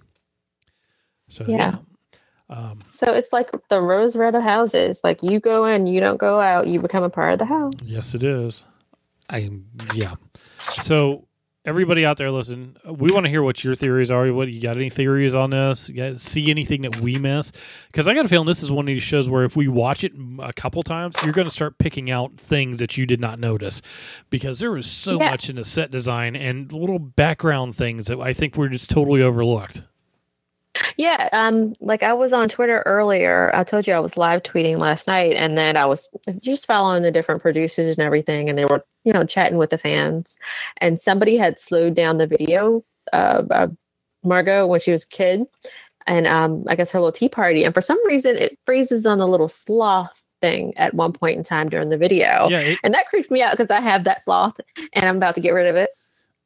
So 1.30 1.44
Yeah. 1.46 1.56
yeah. 1.56 1.78
Um, 2.50 2.80
So 2.88 3.12
it's 3.12 3.32
like 3.32 3.50
the 3.68 3.80
rose 3.80 4.16
red 4.16 4.34
of 4.34 4.42
houses. 4.42 5.02
Like 5.04 5.22
you 5.22 5.40
go 5.40 5.66
in, 5.66 5.86
you 5.86 6.00
don't 6.00 6.16
go 6.16 6.40
out. 6.40 6.66
You 6.66 6.80
become 6.80 7.04
a 7.04 7.10
part 7.10 7.34
of 7.34 7.38
the 7.38 7.44
house. 7.44 7.74
yes, 7.94 8.14
it 8.14 8.24
is. 8.24 8.62
I 9.30 9.50
yeah. 9.94 10.14
So 10.72 11.27
everybody 11.64 12.04
out 12.04 12.16
there, 12.16 12.30
listen. 12.30 12.76
We 12.86 13.10
want 13.10 13.24
to 13.24 13.30
hear 13.30 13.42
what 13.42 13.62
your 13.62 13.74
theories 13.74 14.10
are. 14.10 14.32
What 14.32 14.48
you 14.48 14.60
got? 14.60 14.76
Any 14.76 14.90
theories 14.90 15.34
on 15.34 15.50
this? 15.50 15.88
You 15.88 15.94
guys 15.96 16.22
see 16.22 16.50
anything 16.50 16.82
that 16.82 17.00
we 17.00 17.18
miss? 17.18 17.52
Because 17.88 18.08
I 18.08 18.14
got 18.14 18.24
a 18.24 18.28
feeling 18.28 18.46
this 18.46 18.62
is 18.62 18.72
one 18.72 18.84
of 18.84 18.86
these 18.86 19.02
shows 19.02 19.28
where 19.28 19.44
if 19.44 19.56
we 19.56 19.68
watch 19.68 20.04
it 20.04 20.12
a 20.40 20.52
couple 20.52 20.82
times, 20.82 21.14
you're 21.24 21.32
going 21.32 21.48
to 21.48 21.54
start 21.54 21.78
picking 21.78 22.10
out 22.10 22.36
things 22.36 22.78
that 22.78 22.96
you 22.96 23.06
did 23.06 23.20
not 23.20 23.38
notice, 23.38 23.82
because 24.30 24.60
there 24.60 24.76
is 24.76 24.90
so 24.90 25.18
Yeah. 25.20 25.30
much 25.30 25.50
in 25.50 25.56
the 25.56 25.64
set 25.64 25.90
design 25.90 26.36
and 26.36 26.72
little 26.72 26.98
background 26.98 27.74
things 27.76 28.06
that 28.06 28.18
I 28.20 28.32
think 28.32 28.56
we're 28.56 28.68
just 28.68 28.90
totally 28.90 29.22
overlooked. 29.22 29.82
Yeah, 30.96 31.28
um, 31.32 31.74
like 31.80 32.02
I 32.02 32.12
was 32.12 32.32
on 32.32 32.48
Twitter 32.48 32.82
earlier. 32.86 33.54
I 33.54 33.64
told 33.64 33.86
you 33.86 33.94
I 33.94 34.00
was 34.00 34.16
live 34.16 34.42
tweeting 34.42 34.78
last 34.78 35.06
night, 35.06 35.36
and 35.36 35.56
then 35.56 35.76
I 35.76 35.86
was 35.86 36.08
just 36.40 36.66
following 36.66 37.02
the 37.02 37.12
different 37.12 37.40
producers 37.40 37.96
and 37.96 38.04
everything, 38.04 38.48
and 38.48 38.58
they 38.58 38.64
were, 38.64 38.84
you 39.04 39.12
know, 39.12 39.24
chatting 39.24 39.58
with 39.58 39.70
the 39.70 39.78
fans. 39.78 40.38
And 40.78 41.00
somebody 41.00 41.36
had 41.36 41.58
slowed 41.58 41.94
down 41.94 42.16
the 42.16 42.26
video 42.26 42.84
of, 43.12 43.50
of 43.50 43.76
Margot 44.24 44.66
when 44.66 44.80
she 44.80 44.90
was 44.90 45.04
a 45.04 45.08
kid, 45.08 45.44
and 46.06 46.26
um, 46.26 46.64
I 46.68 46.74
guess 46.74 46.92
her 46.92 46.98
little 46.98 47.12
tea 47.12 47.28
party. 47.28 47.64
And 47.64 47.74
for 47.74 47.80
some 47.80 48.04
reason, 48.06 48.36
it 48.36 48.58
freezes 48.64 49.06
on 49.06 49.18
the 49.18 49.28
little 49.28 49.48
sloth 49.48 50.24
thing 50.40 50.76
at 50.76 50.94
one 50.94 51.12
point 51.12 51.36
in 51.36 51.44
time 51.44 51.68
during 51.68 51.88
the 51.88 51.98
video, 51.98 52.48
Yeah, 52.50 52.60
it, 52.60 52.78
and 52.82 52.94
that 52.94 53.08
creeped 53.08 53.30
me 53.30 53.42
out 53.42 53.52
because 53.52 53.70
I 53.70 53.80
have 53.80 54.04
that 54.04 54.22
sloth, 54.22 54.60
and 54.92 55.04
I'm 55.04 55.16
about 55.16 55.34
to 55.36 55.40
get 55.40 55.54
rid 55.54 55.66
of 55.66 55.76
it. 55.76 55.90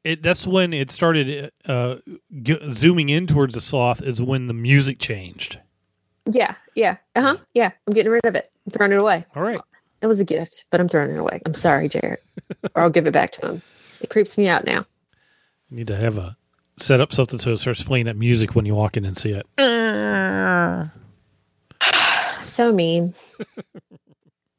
It 0.03 0.21
that's 0.23 0.45
when 0.45 0.73
it 0.73 0.91
started 0.91 1.51
uh, 1.65 1.97
g- 2.41 2.59
zooming 2.71 3.09
in 3.09 3.27
towards 3.27 3.55
the 3.55 3.61
sloth. 3.61 4.01
Is 4.01 4.21
when 4.21 4.47
the 4.47 4.53
music 4.53 4.99
changed. 4.99 5.59
Yeah, 6.25 6.55
yeah, 6.75 6.97
uh 7.15 7.21
huh, 7.21 7.37
yeah. 7.53 7.71
I'm 7.87 7.93
getting 7.93 8.11
rid 8.11 8.25
of 8.25 8.35
it. 8.35 8.49
I'm 8.65 8.71
throwing 8.71 8.91
it 8.91 8.99
away. 8.99 9.25
All 9.35 9.43
right. 9.43 9.59
It 10.01 10.07
was 10.07 10.19
a 10.19 10.25
gift, 10.25 10.65
but 10.69 10.81
I'm 10.81 10.87
throwing 10.89 11.11
it 11.11 11.17
away. 11.17 11.41
I'm 11.45 11.53
sorry, 11.53 11.87
Jared. 11.87 12.19
or 12.75 12.83
I'll 12.83 12.89
give 12.89 13.07
it 13.07 13.13
back 13.13 13.31
to 13.33 13.47
him. 13.47 13.61
It 14.01 14.09
creeps 14.09 14.37
me 14.37 14.47
out 14.49 14.65
now. 14.65 14.85
You 15.69 15.77
need 15.77 15.87
to 15.87 15.95
have 15.95 16.17
a 16.17 16.35
set 16.77 16.99
up 16.99 17.13
something 17.13 17.39
so 17.39 17.51
it 17.51 17.57
starts 17.57 17.83
playing 17.83 18.05
that 18.05 18.17
music 18.17 18.55
when 18.55 18.65
you 18.65 18.75
walk 18.75 18.97
in 18.97 19.05
and 19.05 19.17
see 19.17 19.31
it. 19.31 19.45
So 22.43 22.71
mean. 22.71 23.13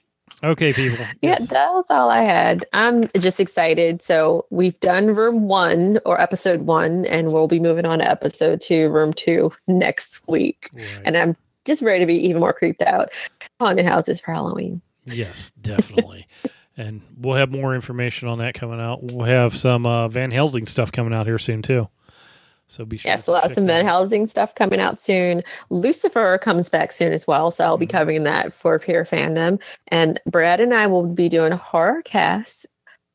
Okay, 0.44 0.74
people. 0.74 1.06
Yeah, 1.22 1.32
Yes. 1.40 1.50
that 1.50 1.72
was 1.74 1.90
all 1.92 2.10
I 2.10 2.22
had. 2.22 2.66
I'm 2.74 3.08
just 3.20 3.40
excited. 3.40 4.02
So 4.02 4.46
we've 4.50 4.80
done 4.80 5.08
room 5.14 5.48
one 5.48 6.00
or 6.06 6.20
episode 6.20 6.62
one, 6.62 7.06
and 7.06 7.32
we'll 7.32 7.48
be 7.48 7.60
moving 7.60 7.86
on 7.86 8.00
to 8.00 8.10
episode 8.10 8.60
two, 8.62 8.90
room 8.90 9.14
two 9.14 9.52
next 9.68 10.28
week. 10.28 10.70
Right. 10.74 10.86
And 11.06 11.16
I'm 11.18 11.36
just 11.66 11.82
ready 11.84 12.00
to 12.00 12.06
be 12.08 12.16
even 12.28 12.40
more 12.40 12.54
creeped 12.54 12.82
out. 12.82 13.10
Haunted 13.60 13.86
houses 13.86 14.20
for 14.20 14.32
Halloween. 14.34 14.82
Yes, 15.06 15.52
definitely. 15.62 16.28
and 16.78 17.02
we'll 17.18 17.36
have 17.38 17.52
more 17.52 17.76
information 17.76 18.28
on 18.28 18.40
that 18.40 18.54
coming 18.56 18.80
out. 18.80 19.04
We'll 19.12 19.26
have 19.28 19.56
some 19.56 19.86
uh, 19.86 20.08
Van 20.08 20.32
Helsing 20.32 20.66
stuff 20.66 20.92
coming 20.92 21.14
out 21.14 21.28
here 21.28 21.38
soon 21.40 21.62
too. 21.62 21.88
So 22.72 22.86
be 22.86 22.98
sure. 22.98 23.12
Yes, 23.12 23.28
we'll 23.28 23.42
have 23.42 23.52
some 23.52 23.68
Van 23.68 23.84
Helsing 23.84 24.26
stuff 24.26 24.56
coming 24.56 24.80
out 24.80 24.98
soon. 24.98 25.44
Lucifer 25.70 26.38
comes 26.38 26.70
back 26.70 26.94
soon 26.94 27.12
as 27.12 27.28
well, 27.28 27.52
so 27.52 27.66
I'll 27.66 27.78
be 27.78 27.86
mm-hmm. 27.86 27.98
covering 27.98 28.24
that 28.24 28.54
for 28.54 28.80
Pure 28.80 29.06
Fandom. 29.06 29.62
And 29.90 30.22
Brad 30.26 30.62
and 30.62 30.74
I 30.74 30.88
will 30.88 31.06
be 31.06 31.28
doing 31.28 31.52
horror 31.52 32.02
casts 32.04 32.66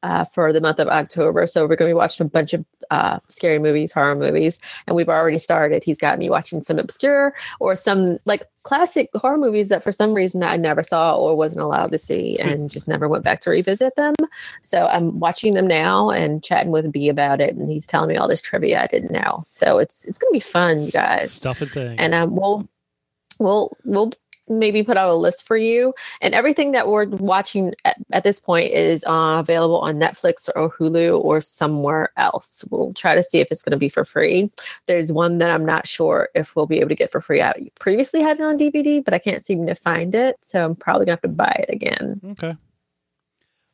uh, 0.07 0.25
for 0.25 0.53
the 0.53 0.61
month 0.61 0.79
of 0.79 0.87
October. 0.87 1.49
So 1.49 1.63
we're 1.63 1.75
going 1.75 1.89
to 1.89 1.95
be 1.95 1.95
watching 1.95 2.27
a 2.27 2.31
bunch 2.31 2.55
of 2.55 2.65
uh, 2.93 3.19
scary 3.27 3.59
movies, 3.59 3.93
horror 3.93 4.15
movies, 4.15 4.61
and 4.87 4.95
we've 4.95 5.09
already 5.09 5.39
started. 5.39 5.83
He's 5.83 5.99
got 5.99 6.21
me 6.21 6.31
watching 6.31 6.63
some 6.63 6.79
obscure 6.79 7.35
or 7.59 7.75
some 7.75 8.19
like 8.25 8.45
classic 8.63 9.11
horror 9.17 9.37
movies 9.37 9.69
that 9.71 9.83
for 9.83 9.91
some 9.91 10.15
reason 10.15 10.45
I 10.45 10.57
never 10.57 10.85
saw 10.85 11.17
or 11.17 11.37
wasn't 11.37 11.63
allowed 11.63 11.91
to 11.91 11.99
see, 11.99 12.39
and 12.39 12.71
just 12.71 12.87
never 12.87 13.09
went 13.09 13.25
back 13.25 13.41
to 13.41 13.51
revisit 13.51 13.97
them. 13.97 14.15
So 14.63 14.87
I'm 14.87 15.19
watching 15.19 15.55
them 15.55 15.67
now 15.67 16.11
and 16.11 16.43
chatting 16.43 16.71
with 16.71 16.93
B 16.93 17.09
about 17.09 17.41
it, 17.41 17.57
and 17.57 17.69
he's 17.69 17.87
telling 17.87 18.09
me 18.09 18.17
all 18.17 18.29
this 18.29 18.41
trivia 18.41 18.85
I 18.85 18.87
didn't 18.87 19.11
know. 19.11 19.45
So 19.49 19.79
it's 19.79 20.05
it's 20.05 20.19
going 20.19 20.31
to 20.31 20.37
be 20.37 20.41
fun, 20.41 20.83
you 20.83 20.93
guys. 20.93 21.33
Stuff 21.33 21.63
and 21.63 21.71
things, 21.73 21.97
and 21.99 22.15
um, 22.15 22.37
we'll 22.37 22.69
we'll 23.41 23.77
we'll 23.85 24.13
maybe 24.49 24.83
put 24.83 24.97
out 24.97 25.09
a 25.09 25.15
list 25.15 25.47
for 25.47 25.57
you. 25.57 25.95
And 26.21 26.35
everything 26.35 26.73
that 26.73 26.89
we're 26.89 27.07
watching 27.07 27.75
at, 27.85 27.97
at 28.13 28.25
this 28.25 28.41
point 28.41 28.73
is 28.73 29.05
uh, 29.05 29.39
available 29.41 29.79
on 29.79 29.97
Netflix 29.97 30.49
or 30.55 30.71
Hulu 30.71 31.23
or 31.23 31.41
somewhere 31.41 32.11
else. 32.17 32.65
We'll 32.71 32.93
try 32.95 33.15
to 33.15 33.23
see 33.23 33.39
if 33.41 33.49
it's 33.51 33.63
going 33.63 33.73
to 33.73 33.77
be 33.77 33.89
for 33.89 34.05
free. 34.05 34.51
There's 34.87 35.13
one 35.13 35.39
that 35.39 35.51
I'm 35.51 35.65
not 35.65 35.87
sure 35.87 36.29
if 36.35 36.55
we'll 36.57 36.67
be 36.67 36.79
able 36.81 36.91
to 36.91 36.95
get 36.95 37.11
for 37.11 37.21
free. 37.21 37.43
I 37.43 37.55
previously 37.79 38.21
had 38.21 38.39
it 38.39 38.43
on 38.43 38.59
DVD, 38.59 39.05
but 39.05 39.15
I 39.15 39.19
can't 39.19 39.45
seem 39.45 39.67
to 39.67 39.75
find 39.75 40.15
it. 40.15 40.37
So 40.41 40.65
I'm 40.65 40.77
probably 40.77 41.07
going 41.07 41.19
to 41.19 41.23
have 41.23 41.31
to 41.31 41.37
buy 41.37 41.65
it 41.69 41.73
again. 41.73 42.21
Okay. 42.33 42.57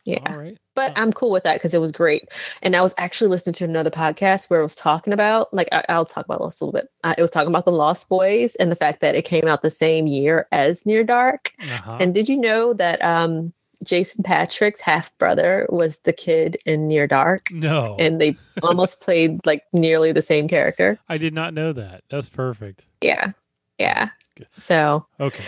Yeah. 0.04 0.32
All 0.32 0.38
right. 0.38 0.58
But 0.74 0.92
I'm 0.96 1.12
cool 1.12 1.30
with 1.30 1.44
that 1.44 1.54
because 1.54 1.74
it 1.74 1.80
was 1.80 1.92
great. 1.92 2.28
And 2.62 2.74
I 2.74 2.80
was 2.80 2.94
actually 2.98 3.28
listening 3.28 3.54
to 3.54 3.64
another 3.64 3.90
podcast 3.90 4.50
where 4.50 4.60
it 4.60 4.64
was 4.64 4.74
talking 4.74 5.12
about, 5.12 5.52
like, 5.54 5.68
I, 5.70 5.96
will 5.96 6.06
talk 6.06 6.24
about 6.24 6.42
this 6.42 6.60
a 6.60 6.64
little 6.64 6.78
bit. 6.78 6.88
Uh, 7.04 7.14
it 7.16 7.22
was 7.22 7.30
talking 7.30 7.50
about 7.50 7.66
the 7.66 7.72
Lost 7.72 8.08
Boys 8.08 8.56
and 8.56 8.70
the 8.70 8.76
fact 8.76 9.00
that 9.00 9.14
it 9.14 9.24
came 9.24 9.46
out 9.46 9.62
the 9.62 9.70
same 9.70 10.06
year 10.06 10.48
as 10.50 10.84
Near 10.86 11.04
Dark. 11.04 11.52
Uh-huh. 11.60 11.98
And 12.00 12.14
did 12.14 12.28
you 12.28 12.36
know 12.36 12.72
that 12.74 13.02
um, 13.04 13.52
Jason 13.84 14.24
Patric's 14.24 14.80
half 14.80 15.16
brother 15.18 15.66
was 15.68 16.00
the 16.00 16.12
kid 16.12 16.56
in 16.66 16.88
Near 16.88 17.06
Dark? 17.06 17.50
No. 17.52 17.96
And 17.98 18.20
they 18.20 18.36
almost 18.62 19.00
played 19.02 19.44
like 19.46 19.62
nearly 19.72 20.10
the 20.10 20.22
same 20.22 20.48
character. 20.48 20.98
I 21.08 21.18
did 21.18 21.34
not 21.34 21.54
know 21.54 21.72
that. 21.74 22.02
That's 22.10 22.28
perfect. 22.28 22.84
Yeah. 23.02 23.32
Yeah. 23.78 24.10
Good. 24.36 24.48
So, 24.58 25.06
okay. 25.20 25.44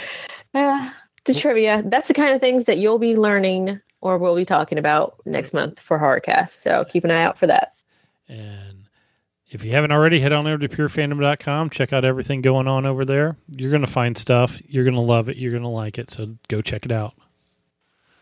Uh, 0.53 0.91
the 1.25 1.35
trivia. 1.35 1.83
That's 1.87 2.09
the 2.09 2.15
kind 2.15 2.35
of 2.35 2.41
things 2.41 2.67
that 2.67 2.79
you'll 2.79 2.99
be 2.99 3.17
learning 3.17 3.81
or 4.05 4.19
we'll 4.19 4.37
be 4.37 4.45
talking 4.45 4.79
about 4.79 5.17
next 5.25 5.55
month 5.55 5.81
for 5.81 5.99
Horrorcast. 5.99 6.51
So 6.51 6.85
keep 6.85 7.05
an 7.05 7.11
eye 7.11 7.23
out 7.23 7.39
for 7.39 7.47
that. 7.47 7.73
And 8.29 8.85
if 9.49 9.65
you 9.65 9.73
haven't 9.73 9.93
already, 9.93 10.21
head 10.21 10.33
on 10.33 10.47
over 10.47 10.59
to 10.59 10.69
purefandom.com. 10.69 11.71
Check 11.71 11.93
out 11.93 12.05
everything 12.05 12.43
going 12.43 12.69
on 12.69 12.85
over 12.85 13.05
there. 13.05 13.37
You're 13.57 13.71
going 13.71 13.85
to 13.85 13.91
find 13.91 14.17
stuff. 14.17 14.61
You're 14.69 14.85
going 14.85 14.95
to 14.95 15.01
love 15.01 15.29
it. 15.29 15.39
You're 15.39 15.53
going 15.53 15.63
to 15.63 15.69
like 15.69 15.99
it. 15.99 16.11
So 16.11 16.37
go 16.49 16.61
check 16.61 16.85
it 16.85 16.93
out. 16.93 17.15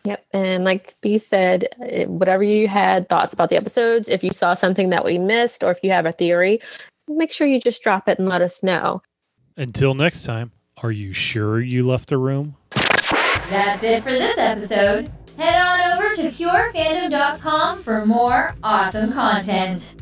Yep. 0.05 0.25
And 0.33 0.65
like 0.65 0.95
B 1.01 1.19
said, 1.19 1.69
eh, 1.81 2.07
whatever 2.07 2.45
you 2.45 2.69
had 2.69 3.09
thoughts 3.09 3.33
about 3.33 3.51
the 3.51 3.57
episodes, 3.57 4.09
if 4.09 4.23
you 4.23 4.31
saw 4.31 4.55
something 4.55 4.91
that 4.91 5.05
we 5.05 5.19
missed 5.19 5.65
or 5.65 5.73
if 5.73 5.79
you 5.83 5.91
have 5.91 6.07
a 6.07 6.13
theory, 6.13 6.61
make 7.09 7.33
sure 7.33 7.47
you 7.47 7.61
just 7.61 7.83
drop 7.83 8.09
it 8.09 8.19
and 8.19 8.29
let 8.29 8.41
us 8.41 8.63
know. 8.63 9.03
Until 9.57 9.95
next 9.95 10.23
time, 10.23 10.53
are 10.83 10.93
you 10.93 11.13
sure 11.13 11.61
you 11.61 11.87
left 11.87 12.09
the 12.09 12.19
room? 12.19 12.57
That's 12.71 13.83
it 13.83 14.03
for 14.03 14.11
this 14.11 14.39
episode. 14.39 15.11
Head 15.37 15.61
on 15.61 15.93
over 15.93 16.15
to 16.17 16.31
purefandom.com 16.31 17.83
for 17.83 18.05
more 18.05 18.55
awesome 18.63 19.13
content. 19.13 19.97